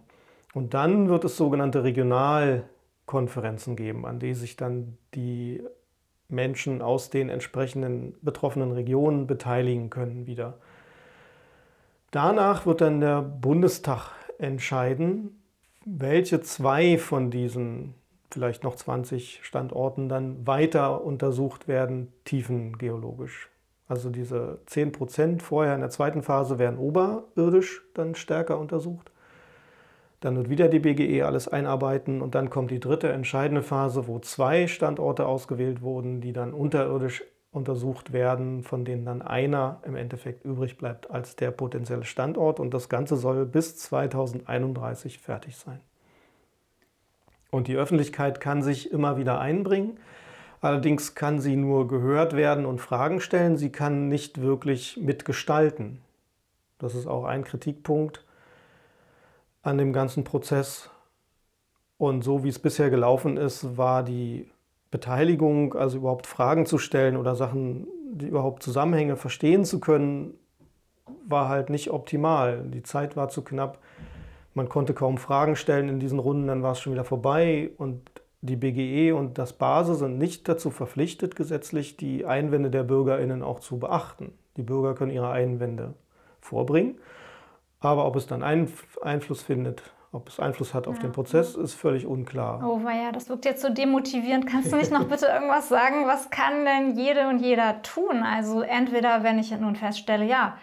Und 0.53 0.73
dann 0.73 1.09
wird 1.09 1.23
es 1.23 1.37
sogenannte 1.37 1.83
Regionalkonferenzen 1.83 3.75
geben, 3.75 4.05
an 4.05 4.19
die 4.19 4.33
sich 4.33 4.57
dann 4.57 4.97
die 5.13 5.63
Menschen 6.31 6.81
aus 6.81 7.09
den 7.09 7.29
entsprechenden 7.29 8.15
betroffenen 8.21 8.71
Regionen 8.71 9.27
beteiligen 9.27 9.89
können 9.89 10.27
wieder. 10.27 10.57
Danach 12.11 12.65
wird 12.65 12.81
dann 12.81 12.99
der 12.99 13.21
Bundestag 13.21 14.11
entscheiden, 14.37 15.41
welche 15.85 16.41
zwei 16.41 16.97
von 16.97 17.31
diesen 17.31 17.95
vielleicht 18.31 18.63
noch 18.63 18.75
20 18.75 19.39
Standorten 19.43 20.09
dann 20.09 20.45
weiter 20.47 21.03
untersucht 21.03 21.67
werden, 21.67 22.11
tiefengeologisch. 22.25 23.49
Also 23.87 24.09
diese 24.09 24.59
10 24.67 24.93
Prozent 24.93 25.43
vorher 25.43 25.75
in 25.75 25.81
der 25.81 25.89
zweiten 25.89 26.23
Phase 26.23 26.59
werden 26.59 26.79
oberirdisch 26.79 27.81
dann 27.93 28.15
stärker 28.15 28.57
untersucht. 28.57 29.11
Dann 30.21 30.37
wird 30.37 30.49
wieder 30.49 30.69
die 30.69 30.79
BGE 30.79 31.23
alles 31.23 31.47
einarbeiten 31.47 32.21
und 32.21 32.35
dann 32.35 32.51
kommt 32.51 32.69
die 32.69 32.79
dritte 32.79 33.11
entscheidende 33.11 33.63
Phase, 33.63 34.07
wo 34.07 34.19
zwei 34.19 34.67
Standorte 34.67 35.25
ausgewählt 35.25 35.81
wurden, 35.81 36.21
die 36.21 36.31
dann 36.31 36.53
unterirdisch 36.53 37.23
untersucht 37.51 38.13
werden, 38.13 38.61
von 38.63 38.85
denen 38.85 39.03
dann 39.03 39.23
einer 39.23 39.81
im 39.83 39.95
Endeffekt 39.95 40.45
übrig 40.45 40.77
bleibt 40.77 41.09
als 41.09 41.35
der 41.35 41.49
potenzielle 41.49 42.05
Standort. 42.05 42.59
Und 42.59 42.71
das 42.71 42.87
Ganze 42.87 43.17
soll 43.17 43.47
bis 43.47 43.77
2031 43.77 45.17
fertig 45.17 45.57
sein. 45.57 45.79
Und 47.49 47.67
die 47.67 47.75
Öffentlichkeit 47.75 48.39
kann 48.39 48.61
sich 48.61 48.91
immer 48.91 49.17
wieder 49.17 49.41
einbringen. 49.41 49.99
Allerdings 50.61 51.15
kann 51.15 51.41
sie 51.41 51.55
nur 51.55 51.87
gehört 51.87 52.35
werden 52.35 52.67
und 52.67 52.79
Fragen 52.79 53.21
stellen. 53.21 53.57
Sie 53.57 53.71
kann 53.71 54.07
nicht 54.07 54.39
wirklich 54.39 54.97
mitgestalten. 55.01 55.99
Das 56.77 56.93
ist 56.93 57.07
auch 57.07 57.25
ein 57.25 57.43
Kritikpunkt 57.43 58.23
an 59.61 59.77
dem 59.77 59.93
ganzen 59.93 60.23
Prozess. 60.23 60.89
Und 61.97 62.23
so 62.23 62.43
wie 62.43 62.49
es 62.49 62.59
bisher 62.59 62.89
gelaufen 62.89 63.37
ist, 63.37 63.77
war 63.77 64.03
die 64.03 64.49
Beteiligung, 64.89 65.73
also 65.75 65.97
überhaupt 65.97 66.27
Fragen 66.27 66.65
zu 66.65 66.77
stellen 66.77 67.15
oder 67.15 67.35
Sachen, 67.35 67.87
die 68.13 68.27
überhaupt 68.27 68.63
Zusammenhänge 68.63 69.15
verstehen 69.15 69.63
zu 69.63 69.79
können, 69.79 70.33
war 71.27 71.47
halt 71.47 71.69
nicht 71.69 71.91
optimal. 71.91 72.63
Die 72.67 72.83
Zeit 72.83 73.15
war 73.15 73.29
zu 73.29 73.43
knapp. 73.43 73.79
Man 74.53 74.67
konnte 74.67 74.93
kaum 74.93 75.17
Fragen 75.17 75.55
stellen 75.55 75.87
in 75.87 75.99
diesen 75.99 76.19
Runden, 76.19 76.47
dann 76.47 76.63
war 76.63 76.73
es 76.73 76.81
schon 76.81 76.93
wieder 76.93 77.05
vorbei. 77.05 77.69
Und 77.77 78.09
die 78.41 78.55
BGE 78.55 79.13
und 79.13 79.37
das 79.37 79.53
BASE 79.53 79.95
sind 79.95 80.17
nicht 80.17 80.49
dazu 80.49 80.71
verpflichtet, 80.71 81.35
gesetzlich 81.35 81.95
die 81.95 82.25
Einwände 82.25 82.69
der 82.69 82.83
BürgerInnen 82.83 83.43
auch 83.43 83.59
zu 83.59 83.79
beachten. 83.79 84.33
Die 84.57 84.63
Bürger 84.63 84.95
können 84.95 85.11
ihre 85.11 85.29
Einwände 85.29 85.93
vorbringen. 86.41 86.95
Aber 87.81 88.05
ob 88.05 88.15
es 88.15 88.27
dann 88.27 88.43
Einfluss 88.43 89.41
findet 89.41 89.83
ob 90.13 90.27
es 90.27 90.39
Einfluss 90.39 90.73
hat 90.73 90.87
auf 90.87 90.97
ja. 90.97 91.03
den 91.03 91.13
Prozess, 91.13 91.55
ist 91.55 91.73
völlig 91.73 92.05
unklar. 92.05 92.61
Oh, 92.67 92.81
ja, 92.89 93.13
das 93.13 93.29
wirkt 93.29 93.45
jetzt 93.45 93.61
so 93.61 93.69
demotivierend. 93.69 94.45
Kannst 94.45 94.71
du 94.71 94.75
nicht 94.75 94.91
noch 94.91 95.05
bitte 95.05 95.27
irgendwas 95.27 95.69
sagen? 95.69 96.05
Was 96.05 96.29
kann 96.29 96.65
denn 96.65 96.97
jede 96.97 97.29
und 97.29 97.39
jeder 97.39 97.81
tun? 97.81 98.23
Also 98.23 98.61
entweder, 98.61 99.23
wenn 99.23 99.39
ich 99.39 99.57
nun 99.57 99.77
feststelle, 99.77 100.25
ja, 100.25 100.57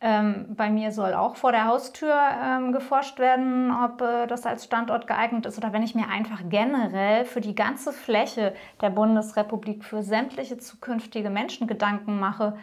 ähm, 0.00 0.46
bei 0.56 0.70
mir 0.70 0.90
soll 0.90 1.14
auch 1.14 1.36
vor 1.36 1.52
der 1.52 1.66
Haustür 1.66 2.14
ähm, 2.44 2.72
geforscht 2.72 3.18
werden, 3.20 3.72
ob 3.72 4.00
äh, 4.00 4.26
das 4.26 4.46
als 4.46 4.64
Standort 4.64 5.06
geeignet 5.06 5.46
ist, 5.46 5.58
oder 5.58 5.72
wenn 5.72 5.82
ich 5.82 5.94
mir 5.94 6.08
einfach 6.08 6.40
generell 6.48 7.24
für 7.24 7.40
die 7.40 7.54
ganze 7.54 7.92
Fläche 7.92 8.54
der 8.80 8.90
Bundesrepublik, 8.90 9.84
für 9.84 10.02
sämtliche 10.02 10.58
zukünftige 10.58 11.30
Menschen 11.30 11.66
Gedanken 11.66 12.18
mache, 12.18 12.56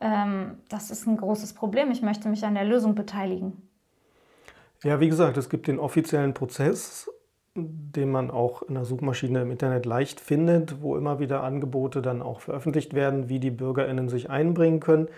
ähm, 0.00 0.58
das 0.68 0.90
ist 0.90 1.06
ein 1.06 1.16
großes 1.16 1.54
Problem. 1.54 1.90
Ich 1.90 2.02
möchte 2.02 2.28
mich 2.28 2.44
an 2.44 2.54
der 2.54 2.64
Lösung 2.64 2.94
beteiligen. 2.94 3.68
Ja, 4.82 4.98
wie 5.00 5.08
gesagt, 5.08 5.36
es 5.36 5.50
gibt 5.50 5.66
den 5.66 5.78
offiziellen 5.78 6.32
Prozess, 6.32 7.10
den 7.54 8.10
man 8.10 8.30
auch 8.30 8.62
in 8.62 8.74
der 8.74 8.84
Suchmaschine 8.84 9.42
im 9.42 9.50
Internet 9.50 9.84
leicht 9.84 10.20
findet, 10.20 10.80
wo 10.80 10.96
immer 10.96 11.18
wieder 11.18 11.42
Angebote 11.42 12.00
dann 12.00 12.22
auch 12.22 12.40
veröffentlicht 12.40 12.94
werden, 12.94 13.28
wie 13.28 13.40
die 13.40 13.50
Bürgerinnen 13.50 14.08
sich 14.08 14.30
einbringen 14.30 14.80
können. 14.80 15.08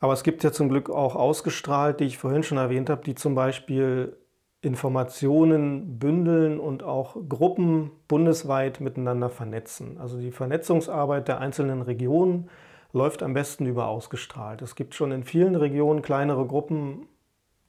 Aber 0.00 0.14
es 0.14 0.22
gibt 0.22 0.42
ja 0.42 0.50
zum 0.50 0.70
Glück 0.70 0.90
auch 0.90 1.14
ausgestrahlt, 1.14 2.00
die 2.00 2.04
ich 2.04 2.18
vorhin 2.18 2.42
schon 2.42 2.58
erwähnt 2.58 2.90
habe, 2.90 3.02
die 3.04 3.14
zum 3.14 3.34
Beispiel 3.34 4.16
Informationen 4.62 5.98
bündeln 5.98 6.58
und 6.58 6.82
auch 6.82 7.16
Gruppen 7.28 7.90
bundesweit 8.08 8.80
miteinander 8.80 9.30
vernetzen. 9.30 9.98
Also 9.98 10.18
die 10.18 10.32
Vernetzungsarbeit 10.32 11.28
der 11.28 11.38
einzelnen 11.38 11.82
Regionen 11.82 12.50
läuft 12.92 13.22
am 13.22 13.34
besten 13.34 13.66
über 13.66 13.88
ausgestrahlt. 13.88 14.62
Es 14.62 14.74
gibt 14.74 14.94
schon 14.94 15.12
in 15.12 15.24
vielen 15.24 15.54
Regionen 15.54 16.02
kleinere 16.02 16.46
Gruppen, 16.46 17.06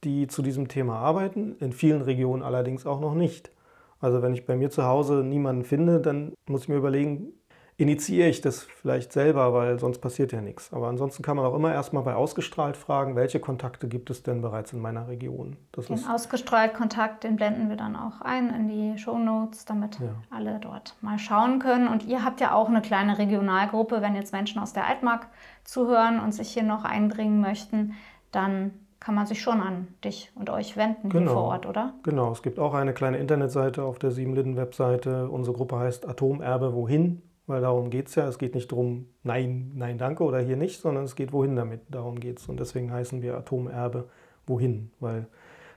die 0.03 0.27
zu 0.27 0.41
diesem 0.41 0.67
Thema 0.67 0.97
arbeiten, 0.97 1.55
in 1.59 1.73
vielen 1.73 2.01
Regionen 2.01 2.43
allerdings 2.43 2.85
auch 2.85 2.99
noch 2.99 3.13
nicht. 3.13 3.51
Also 3.99 4.21
wenn 4.21 4.33
ich 4.33 4.45
bei 4.45 4.55
mir 4.55 4.71
zu 4.71 4.83
Hause 4.83 5.23
niemanden 5.23 5.63
finde, 5.63 6.01
dann 6.01 6.33
muss 6.47 6.63
ich 6.63 6.69
mir 6.69 6.77
überlegen, 6.77 7.33
initiiere 7.81 8.29
ich 8.29 8.41
das 8.41 8.61
vielleicht 8.61 9.11
selber, 9.11 9.53
weil 9.53 9.79
sonst 9.79 9.99
passiert 9.99 10.31
ja 10.31 10.39
nichts. 10.39 10.71
Aber 10.71 10.87
ansonsten 10.87 11.23
kann 11.23 11.35
man 11.35 11.47
auch 11.47 11.55
immer 11.55 11.73
erstmal 11.73 12.03
bei 12.03 12.13
ausgestrahlt 12.13 12.77
fragen, 12.77 13.15
welche 13.15 13.39
Kontakte 13.39 13.87
gibt 13.87 14.11
es 14.11 14.21
denn 14.21 14.41
bereits 14.41 14.71
in 14.71 14.79
meiner 14.79 15.07
Region? 15.07 15.57
Das 15.71 15.87
den 15.87 16.05
ausgestrahlt 16.05 16.75
Kontakt, 16.75 17.23
den 17.23 17.37
blenden 17.37 17.69
wir 17.69 17.77
dann 17.77 17.95
auch 17.95 18.21
ein 18.21 18.53
in 18.53 18.67
die 18.67 18.99
Show 18.99 19.17
Notes, 19.17 19.65
damit 19.65 19.99
ja. 19.99 20.09
alle 20.29 20.59
dort 20.59 20.95
mal 21.01 21.17
schauen 21.17 21.57
können. 21.57 21.87
Und 21.87 22.05
ihr 22.05 22.23
habt 22.23 22.39
ja 22.39 22.53
auch 22.53 22.69
eine 22.69 22.83
kleine 22.83 23.17
Regionalgruppe, 23.17 24.01
wenn 24.01 24.13
jetzt 24.13 24.31
Menschen 24.31 24.61
aus 24.61 24.73
der 24.73 24.85
Altmark 24.85 25.27
zuhören 25.63 26.19
und 26.19 26.33
sich 26.33 26.49
hier 26.51 26.63
noch 26.63 26.83
einbringen 26.83 27.41
möchten, 27.41 27.93
dann 28.31 28.73
kann 28.99 29.15
man 29.15 29.25
sich 29.25 29.41
schon 29.41 29.59
an 29.59 29.87
dich 30.03 30.31
und 30.35 30.51
euch 30.51 30.77
wenden 30.77 31.09
genau. 31.09 31.33
vor 31.33 31.43
Ort, 31.45 31.65
oder? 31.65 31.95
Genau, 32.03 32.31
es 32.31 32.43
gibt 32.43 32.59
auch 32.59 32.75
eine 32.75 32.93
kleine 32.93 33.17
Internetseite 33.17 33.83
auf 33.83 33.97
der 33.97 34.11
Siebenlinden-Webseite. 34.11 35.27
Unsere 35.27 35.57
Gruppe 35.57 35.79
heißt 35.79 36.07
Atomerbe 36.07 36.75
Wohin, 36.75 37.23
weil 37.51 37.61
darum 37.61 37.89
geht 37.89 38.07
es 38.07 38.15
ja. 38.15 38.27
Es 38.27 38.37
geht 38.37 38.55
nicht 38.55 38.71
darum, 38.71 39.07
nein, 39.23 39.71
nein, 39.75 39.97
danke 39.97 40.23
oder 40.23 40.39
hier 40.39 40.57
nicht, 40.57 40.81
sondern 40.81 41.03
es 41.03 41.15
geht 41.15 41.33
wohin 41.33 41.55
damit. 41.55 41.81
Darum 41.89 42.19
geht 42.19 42.39
es. 42.39 42.47
Und 42.47 42.59
deswegen 42.59 42.91
heißen 42.91 43.21
wir 43.21 43.37
Atomerbe 43.37 44.09
Wohin, 44.47 44.91
weil 44.99 45.27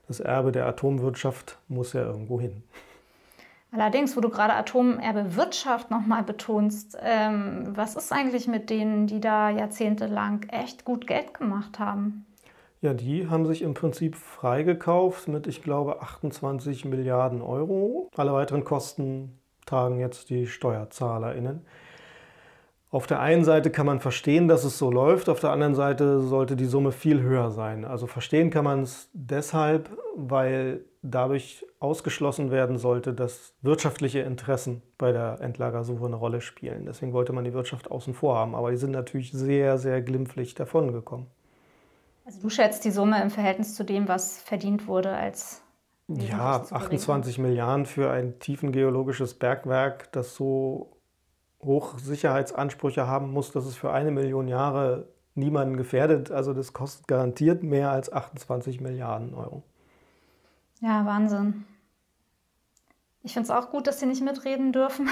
das 0.08 0.20
Erbe 0.20 0.52
der 0.52 0.66
Atomwirtschaft 0.66 1.58
muss 1.68 1.92
ja 1.92 2.02
irgendwo 2.02 2.40
hin. 2.40 2.62
Allerdings, 3.72 4.16
wo 4.16 4.20
du 4.20 4.28
gerade 4.28 4.54
Atomerbewirtschaft 4.54 5.90
nochmal 5.90 6.22
betonst, 6.22 6.96
ähm, 7.02 7.72
was 7.74 7.96
ist 7.96 8.12
eigentlich 8.12 8.46
mit 8.46 8.70
denen, 8.70 9.08
die 9.08 9.20
da 9.20 9.50
jahrzehntelang 9.50 10.44
echt 10.44 10.84
gut 10.84 11.08
Geld 11.08 11.34
gemacht 11.34 11.80
haben? 11.80 12.24
Ja, 12.82 12.94
die 12.94 13.28
haben 13.28 13.46
sich 13.46 13.62
im 13.62 13.74
Prinzip 13.74 14.14
freigekauft 14.14 15.26
mit, 15.26 15.46
ich 15.46 15.62
glaube, 15.62 16.02
28 16.02 16.84
Milliarden 16.84 17.42
Euro. 17.42 18.10
Alle 18.14 18.32
weiteren 18.32 18.62
Kosten 18.62 19.40
tragen 19.66 19.98
jetzt 19.98 20.30
die 20.30 20.46
SteuerzahlerInnen. 20.46 21.64
Auf 22.94 23.08
der 23.08 23.18
einen 23.18 23.42
Seite 23.42 23.70
kann 23.70 23.86
man 23.86 23.98
verstehen, 23.98 24.46
dass 24.46 24.62
es 24.62 24.78
so 24.78 24.88
läuft, 24.88 25.28
auf 25.28 25.40
der 25.40 25.50
anderen 25.50 25.74
Seite 25.74 26.20
sollte 26.20 26.54
die 26.54 26.64
Summe 26.64 26.92
viel 26.92 27.22
höher 27.22 27.50
sein. 27.50 27.84
Also 27.84 28.06
verstehen 28.06 28.50
kann 28.50 28.62
man 28.62 28.82
es 28.82 29.10
deshalb, 29.12 29.90
weil 30.14 30.84
dadurch 31.02 31.66
ausgeschlossen 31.80 32.52
werden 32.52 32.78
sollte, 32.78 33.12
dass 33.12 33.54
wirtschaftliche 33.62 34.20
Interessen 34.20 34.80
bei 34.96 35.10
der 35.10 35.40
Endlagersuche 35.40 36.06
eine 36.06 36.14
Rolle 36.14 36.40
spielen. 36.40 36.86
Deswegen 36.86 37.12
wollte 37.12 37.32
man 37.32 37.42
die 37.42 37.52
Wirtschaft 37.52 37.90
außen 37.90 38.14
vor 38.14 38.38
haben, 38.38 38.54
aber 38.54 38.70
die 38.70 38.76
sind 38.76 38.92
natürlich 38.92 39.32
sehr, 39.32 39.76
sehr 39.76 40.00
glimpflich 40.00 40.54
davongekommen. 40.54 41.26
Also 42.24 42.40
du 42.40 42.48
schätzt 42.48 42.84
die 42.84 42.92
Summe 42.92 43.20
im 43.20 43.30
Verhältnis 43.30 43.74
zu 43.74 43.84
dem, 43.84 44.06
was 44.06 44.40
verdient 44.40 44.86
wurde 44.86 45.10
als 45.10 45.63
ja, 46.08 46.62
28 46.70 47.38
Milliarden 47.38 47.86
für 47.86 48.10
ein 48.10 48.38
tiefengeologisches 48.38 49.34
Bergwerk, 49.34 50.12
das 50.12 50.34
so 50.34 50.96
hoch 51.62 51.98
Sicherheitsansprüche 51.98 53.06
haben 53.06 53.30
muss, 53.32 53.52
dass 53.52 53.64
es 53.64 53.76
für 53.76 53.92
eine 53.92 54.10
Million 54.10 54.48
Jahre 54.48 55.08
niemanden 55.34 55.76
gefährdet. 55.76 56.30
Also 56.30 56.52
das 56.52 56.72
kostet 56.72 57.08
garantiert 57.08 57.62
mehr 57.62 57.90
als 57.90 58.12
28 58.12 58.80
Milliarden 58.80 59.34
Euro. 59.34 59.62
Ja, 60.80 61.06
Wahnsinn. 61.06 61.64
Ich 63.22 63.32
finde 63.32 63.44
es 63.44 63.50
auch 63.50 63.70
gut, 63.70 63.86
dass 63.86 64.00
sie 64.00 64.06
nicht 64.06 64.22
mitreden 64.22 64.72
dürfen. 64.72 65.08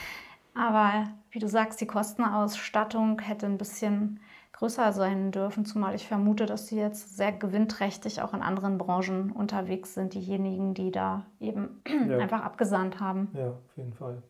Aber 0.54 1.08
wie 1.30 1.38
du 1.38 1.48
sagst, 1.48 1.80
die 1.80 1.86
Kostenausstattung 1.86 3.20
hätte 3.20 3.46
ein 3.46 3.58
bisschen 3.58 4.20
größer 4.60 4.92
sein 4.92 5.32
dürfen, 5.32 5.64
zumal 5.64 5.94
ich 5.94 6.06
vermute, 6.06 6.44
dass 6.44 6.66
sie 6.66 6.76
jetzt 6.76 7.16
sehr 7.16 7.32
gewinnträchtig 7.32 8.20
auch 8.20 8.34
in 8.34 8.42
anderen 8.42 8.76
Branchen 8.76 9.32
unterwegs 9.32 9.94
sind, 9.94 10.12
diejenigen, 10.12 10.74
die 10.74 10.90
da 10.90 11.24
eben 11.40 11.82
ja. 12.08 12.18
einfach 12.18 12.42
abgesandt 12.42 13.00
haben. 13.00 13.28
Ja, 13.32 13.48
auf 13.48 13.76
jeden 13.76 13.94
Fall. 13.94 14.22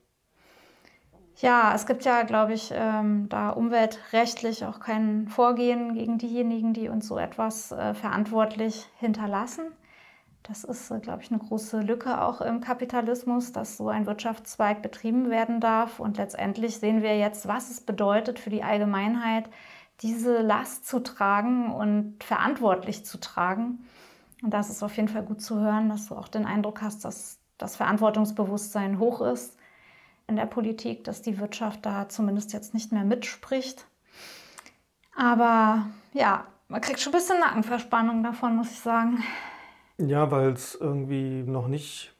Ja, 1.38 1.72
es 1.74 1.84
gibt 1.84 2.04
ja, 2.04 2.22
glaube 2.22 2.52
ich, 2.52 2.70
ähm, 2.72 3.28
da 3.28 3.50
umweltrechtlich 3.50 4.64
auch 4.64 4.78
kein 4.78 5.26
Vorgehen 5.26 5.94
gegen 5.94 6.18
diejenigen, 6.18 6.74
die 6.74 6.88
uns 6.88 7.08
so 7.08 7.18
etwas 7.18 7.72
äh, 7.72 7.94
verantwortlich 7.94 8.88
hinterlassen. 8.98 9.64
Das 10.44 10.62
ist, 10.62 10.92
äh, 10.92 11.00
glaube 11.00 11.22
ich, 11.22 11.30
eine 11.32 11.40
große 11.40 11.80
Lücke 11.80 12.20
auch 12.20 12.40
im 12.40 12.60
Kapitalismus, 12.60 13.52
dass 13.52 13.78
so 13.78 13.88
ein 13.88 14.06
Wirtschaftszweig 14.06 14.80
betrieben 14.80 15.28
werden 15.28 15.60
darf. 15.60 15.98
Und 15.98 16.18
letztendlich 16.18 16.78
sehen 16.78 17.02
wir 17.02 17.18
jetzt, 17.18 17.48
was 17.48 17.70
es 17.70 17.80
bedeutet 17.80 18.38
für 18.38 18.50
die 18.50 18.62
Allgemeinheit, 18.62 19.48
diese 20.02 20.40
Last 20.40 20.86
zu 20.86 21.00
tragen 21.00 21.72
und 21.72 22.22
verantwortlich 22.24 23.04
zu 23.04 23.18
tragen. 23.18 23.84
Und 24.42 24.54
das 24.54 24.70
ist 24.70 24.82
auf 24.82 24.96
jeden 24.96 25.08
Fall 25.08 25.22
gut 25.22 25.42
zu 25.42 25.60
hören, 25.60 25.88
dass 25.88 26.08
du 26.08 26.14
auch 26.14 26.28
den 26.28 26.46
Eindruck 26.46 26.80
hast, 26.80 27.04
dass 27.04 27.38
das 27.58 27.76
Verantwortungsbewusstsein 27.76 28.98
hoch 28.98 29.20
ist 29.20 29.58
in 30.26 30.36
der 30.36 30.46
Politik, 30.46 31.04
dass 31.04 31.20
die 31.20 31.38
Wirtschaft 31.38 31.84
da 31.84 32.08
zumindest 32.08 32.52
jetzt 32.52 32.72
nicht 32.72 32.92
mehr 32.92 33.04
mitspricht. 33.04 33.86
Aber 35.14 35.86
ja, 36.14 36.46
man 36.68 36.80
kriegt 36.80 37.00
schon 37.00 37.12
ein 37.12 37.18
bisschen 37.18 37.40
Nackenverspannung 37.40 38.22
davon, 38.22 38.56
muss 38.56 38.70
ich 38.70 38.80
sagen. 38.80 39.22
Ja, 39.98 40.30
weil 40.30 40.52
es 40.52 40.74
irgendwie 40.74 41.42
noch 41.42 41.68
nicht, 41.68 42.14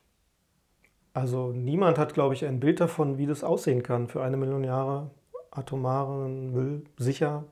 also 1.15 1.53
niemand 1.53 1.99
hat, 1.99 2.13
glaube 2.13 2.35
ich, 2.35 2.45
ein 2.45 2.61
Bild 2.61 2.81
davon, 2.81 3.17
wie 3.17 3.27
das 3.27 3.43
aussehen 3.43 3.83
kann 3.83 4.09
für 4.09 4.23
eine 4.23 4.37
Million 4.37 4.65
Jahre 4.65 5.11
atomaren 5.51 6.53
Müll 6.53 6.85
sicher 6.99 7.45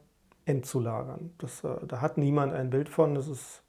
entzulagern. 0.49 1.33
Das, 1.39 1.63
äh, 1.65 1.69
da 1.87 2.01
hat 2.01 2.19
niemand 2.19 2.53
ein 2.53 2.71
Bild 2.71 2.89
von. 2.89 3.15
Das 3.15 3.29
ist 3.29 3.63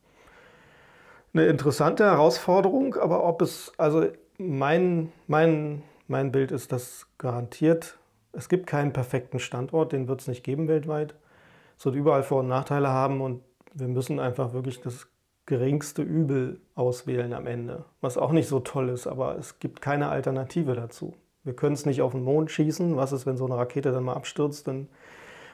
eine 1.33 1.45
interessante 1.45 2.05
Herausforderung, 2.05 2.95
aber 2.95 3.23
ob 3.23 3.41
es, 3.41 3.71
also 3.77 4.07
mein, 4.37 5.11
mein, 5.27 5.83
mein 6.07 6.31
Bild 6.31 6.51
ist, 6.51 6.71
dass 6.71 7.07
garantiert, 7.17 7.97
es 8.31 8.49
gibt 8.49 8.67
keinen 8.67 8.93
perfekten 8.93 9.39
Standort, 9.39 9.91
den 9.91 10.07
wird 10.07 10.21
es 10.21 10.27
nicht 10.27 10.43
geben 10.43 10.67
weltweit. 10.67 11.15
Es 11.77 11.85
wird 11.85 11.95
überall 11.95 12.23
Vor- 12.23 12.39
und 12.41 12.47
Nachteile 12.47 12.89
haben 12.89 13.21
und 13.21 13.41
wir 13.73 13.87
müssen 13.87 14.19
einfach 14.19 14.53
wirklich 14.53 14.81
das 14.81 15.07
geringste 15.45 16.01
Übel 16.01 16.61
auswählen 16.75 17.33
am 17.33 17.47
Ende. 17.47 17.85
Was 18.01 18.17
auch 18.17 18.31
nicht 18.31 18.47
so 18.47 18.59
toll 18.59 18.89
ist, 18.89 19.07
aber 19.07 19.37
es 19.37 19.59
gibt 19.59 19.81
keine 19.81 20.09
Alternative 20.09 20.75
dazu. 20.75 21.15
Wir 21.43 21.55
können 21.55 21.73
es 21.73 21.85
nicht 21.85 22.01
auf 22.01 22.11
den 22.11 22.23
Mond 22.23 22.51
schießen. 22.51 22.95
Was 22.97 23.11
ist, 23.11 23.25
wenn 23.25 23.37
so 23.37 23.45
eine 23.45 23.57
Rakete 23.57 23.91
dann 23.91 24.03
mal 24.03 24.13
abstürzt? 24.13 24.67
Dann 24.67 24.89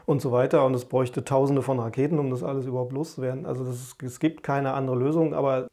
und 0.06 0.22
so 0.22 0.32
weiter. 0.32 0.66
Und 0.66 0.74
es 0.74 0.86
bräuchte 0.86 1.24
tausende 1.24 1.62
von 1.62 1.80
Raketen, 1.80 2.20
um 2.20 2.30
das 2.30 2.44
alles 2.44 2.66
überhaupt 2.66 2.94
loszuwerden. 2.94 3.46
Also 3.46 3.66
ist, 3.66 4.02
es 4.02 4.20
gibt 4.20 4.44
keine 4.44 4.74
andere 4.74 4.96
Lösung, 4.96 5.34
aber 5.34 5.68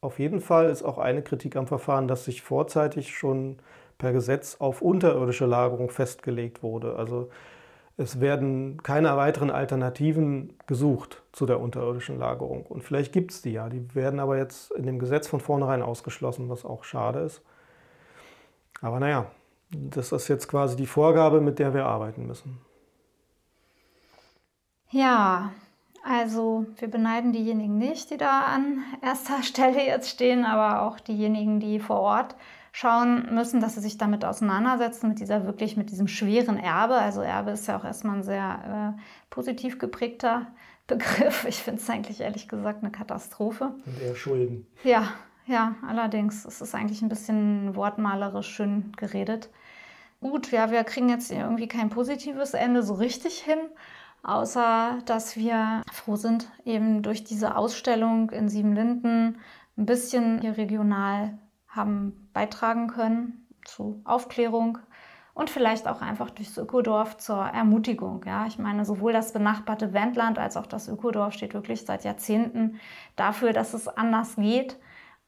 auf 0.00 0.18
jeden 0.18 0.40
Fall 0.40 0.68
ist 0.68 0.82
auch 0.82 0.98
eine 0.98 1.22
Kritik 1.22 1.56
am 1.56 1.66
Verfahren, 1.66 2.08
dass 2.08 2.24
sich 2.24 2.42
vorzeitig 2.42 3.16
schon 3.16 3.58
per 3.98 4.12
Gesetz 4.12 4.56
auf 4.58 4.82
unterirdische 4.82 5.46
Lagerung 5.46 5.90
festgelegt 5.90 6.62
wurde. 6.62 6.96
Also 6.96 7.30
es 7.96 8.20
werden 8.20 8.82
keine 8.82 9.16
weiteren 9.16 9.50
Alternativen 9.50 10.54
gesucht 10.66 11.22
zu 11.32 11.46
der 11.46 11.60
unterirdischen 11.60 12.18
Lagerung. 12.18 12.66
Und 12.66 12.82
vielleicht 12.82 13.12
gibt 13.12 13.30
es 13.30 13.42
die 13.42 13.52
ja. 13.52 13.68
Die 13.68 13.94
werden 13.94 14.18
aber 14.18 14.38
jetzt 14.38 14.72
in 14.72 14.86
dem 14.86 14.98
Gesetz 14.98 15.28
von 15.28 15.40
vornherein 15.40 15.82
ausgeschlossen, 15.82 16.48
was 16.48 16.64
auch 16.64 16.84
schade 16.84 17.20
ist. 17.20 17.42
Aber 18.80 18.98
naja, 18.98 19.26
das 19.70 20.10
ist 20.10 20.28
jetzt 20.28 20.48
quasi 20.48 20.74
die 20.74 20.86
Vorgabe, 20.86 21.40
mit 21.40 21.58
der 21.58 21.74
wir 21.74 21.86
arbeiten 21.86 22.26
müssen. 22.26 22.58
Ja, 24.92 25.52
also 26.04 26.66
wir 26.76 26.88
beneiden 26.88 27.32
diejenigen 27.32 27.78
nicht, 27.78 28.10
die 28.10 28.18
da 28.18 28.42
an 28.42 28.84
erster 29.00 29.42
Stelle 29.42 29.84
jetzt 29.84 30.10
stehen, 30.10 30.44
aber 30.44 30.82
auch 30.82 31.00
diejenigen, 31.00 31.60
die 31.60 31.80
vor 31.80 32.00
Ort 32.00 32.36
schauen 32.72 33.34
müssen, 33.34 33.60
dass 33.60 33.74
sie 33.74 33.80
sich 33.80 33.98
damit 33.98 34.24
auseinandersetzen, 34.24 35.08
mit 35.08 35.20
dieser 35.20 35.44
wirklich, 35.46 35.76
mit 35.76 35.90
diesem 35.90 36.08
schweren 36.08 36.58
Erbe. 36.58 36.94
Also 36.94 37.20
Erbe 37.20 37.50
ist 37.50 37.66
ja 37.68 37.78
auch 37.78 37.84
erstmal 37.84 38.16
ein 38.16 38.22
sehr 38.22 38.96
äh, 38.98 39.00
positiv 39.30 39.78
geprägter 39.78 40.46
Begriff. 40.86 41.46
Ich 41.48 41.62
finde 41.62 41.80
es 41.80 41.88
eigentlich 41.88 42.20
ehrlich 42.20 42.48
gesagt 42.48 42.82
eine 42.82 42.90
Katastrophe. 42.92 43.74
Und 43.86 44.02
eher 44.02 44.14
Schulden. 44.14 44.66
Ja, 44.84 45.08
ja, 45.46 45.74
allerdings. 45.86 46.44
Es 46.44 46.60
ist 46.60 46.74
eigentlich 46.74 47.02
ein 47.02 47.08
bisschen 47.08 47.76
wortmalerisch 47.76 48.48
schön 48.48 48.92
geredet. 48.96 49.48
Gut, 50.20 50.50
ja, 50.50 50.70
wir 50.70 50.84
kriegen 50.84 51.08
jetzt 51.08 51.30
irgendwie 51.30 51.68
kein 51.68 51.88
positives 51.88 52.54
Ende 52.54 52.82
so 52.82 52.94
richtig 52.94 53.40
hin 53.40 53.58
außer 54.22 54.98
dass 55.04 55.36
wir 55.36 55.82
froh 55.90 56.16
sind, 56.16 56.50
eben 56.64 57.02
durch 57.02 57.24
diese 57.24 57.56
Ausstellung 57.56 58.30
in 58.30 58.48
Siebenlinden 58.48 59.38
ein 59.76 59.86
bisschen 59.86 60.40
hier 60.40 60.56
regional 60.56 61.38
haben 61.68 62.28
beitragen 62.32 62.88
können 62.88 63.46
zu 63.64 64.02
Aufklärung 64.04 64.78
und 65.34 65.48
vielleicht 65.48 65.88
auch 65.88 66.02
einfach 66.02 66.30
durchs 66.30 66.58
Ökodorf 66.58 67.16
zur 67.16 67.42
Ermutigung. 67.42 68.22
Ja, 68.26 68.46
ich 68.46 68.58
meine, 68.58 68.84
sowohl 68.84 69.12
das 69.12 69.32
benachbarte 69.32 69.92
Wendland 69.92 70.38
als 70.38 70.56
auch 70.56 70.66
das 70.66 70.88
Ökodorf 70.88 71.32
steht 71.32 71.54
wirklich 71.54 71.86
seit 71.86 72.04
Jahrzehnten 72.04 72.78
dafür, 73.16 73.52
dass 73.52 73.72
es 73.72 73.88
anders 73.88 74.36
geht 74.36 74.78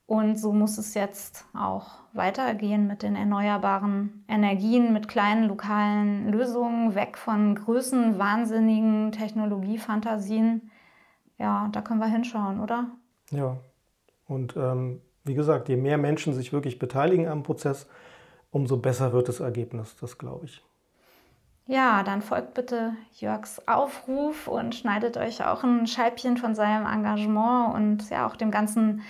und 0.07 0.37
so 0.37 0.53
muss 0.53 0.77
es 0.77 0.95
jetzt 0.95 1.47
auch 1.55 1.93
weitergehen 2.13 2.87
mit 2.87 3.03
den 3.03 3.17
erneuerbaren 3.17 4.25
Energien, 4.29 4.93
mit 4.93 5.09
kleinen 5.09 5.49
lokalen 5.49 6.31
Lösungen, 6.31 6.95
weg 6.95 7.17
von 7.17 7.55
Größen, 7.55 8.19
wahnsinnigen 8.19 9.13
Technologiefantasien. 9.13 10.71
Ja, 11.39 11.69
da 11.73 11.81
können 11.81 12.01
wir 12.01 12.07
hinschauen, 12.07 12.61
oder? 12.61 12.89
Ja, 13.31 13.57
und 14.27 14.57
ähm, 14.57 15.01
wie 15.25 15.35
gesagt, 15.35 15.69
je 15.69 15.77
mehr 15.77 15.97
Menschen 15.97 16.35
sich 16.35 16.53
wirklich 16.53 16.79
beteiligen 16.79 17.27
am 17.27 17.43
Prozess, 17.43 17.87
umso 18.51 18.77
besser 18.77 19.13
wird 19.13 19.29
das 19.29 19.41
Ergebnis, 19.41 19.97
das 19.97 20.19
glaube 20.19 20.45
ich. 20.45 20.63
Ja, 21.67 22.03
dann 22.03 22.21
folgt 22.21 22.53
bitte 22.53 22.93
Jörgs 23.15 23.67
Aufruf 23.67 24.49
und 24.49 24.75
schneidet 24.75 25.17
euch 25.17 25.43
auch 25.43 25.65
ein 25.65 25.87
Scheibchen 25.87 26.37
von 26.37 26.55
seinem 26.55 26.85
Engagement 26.85 27.75
und 27.75 28.11
ja 28.11 28.27
auch 28.27 28.37
dem 28.37 28.51
ganzen 28.51 29.01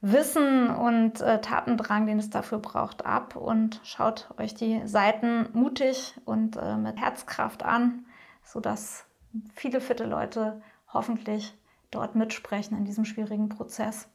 Wissen 0.00 0.70
und 0.70 1.20
äh, 1.20 1.40
Tatendrang, 1.40 2.06
den 2.06 2.18
es 2.18 2.30
dafür 2.30 2.58
braucht, 2.58 3.04
ab 3.04 3.34
und 3.34 3.80
schaut 3.82 4.28
euch 4.38 4.54
die 4.54 4.86
Seiten 4.86 5.48
mutig 5.52 6.14
und 6.24 6.56
äh, 6.56 6.76
mit 6.76 7.00
Herzkraft 7.00 7.64
an, 7.64 8.04
sodass 8.44 9.06
viele 9.54 9.80
fitte 9.80 10.04
Leute 10.04 10.62
hoffentlich 10.92 11.56
dort 11.90 12.14
mitsprechen 12.14 12.76
in 12.76 12.84
diesem 12.84 13.04
schwierigen 13.04 13.48
Prozess. 13.48 14.08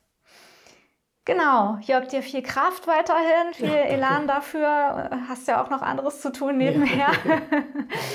Genau, 1.25 1.77
Jörg, 1.81 2.07
dir 2.07 2.21
viel 2.21 2.43
Kraft 2.43 2.85
weiterhin, 2.85 3.53
viel 3.53 3.67
ja, 3.67 3.75
Elan 3.75 4.27
dafür. 4.27 5.09
Hast 5.29 5.47
ja 5.47 5.63
auch 5.63 5.69
noch 5.69 5.81
anderes 5.81 6.21
zu 6.21 6.31
tun 6.31 6.57
nebenher. 6.57 7.07
Ja. 7.25 7.41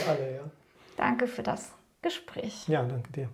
alle, 0.08 0.36
ja. 0.36 0.42
Danke 0.96 1.26
für 1.26 1.42
das 1.42 1.72
Gespräch. 2.02 2.68
Ja, 2.68 2.82
danke 2.82 3.10
dir. 3.12 3.28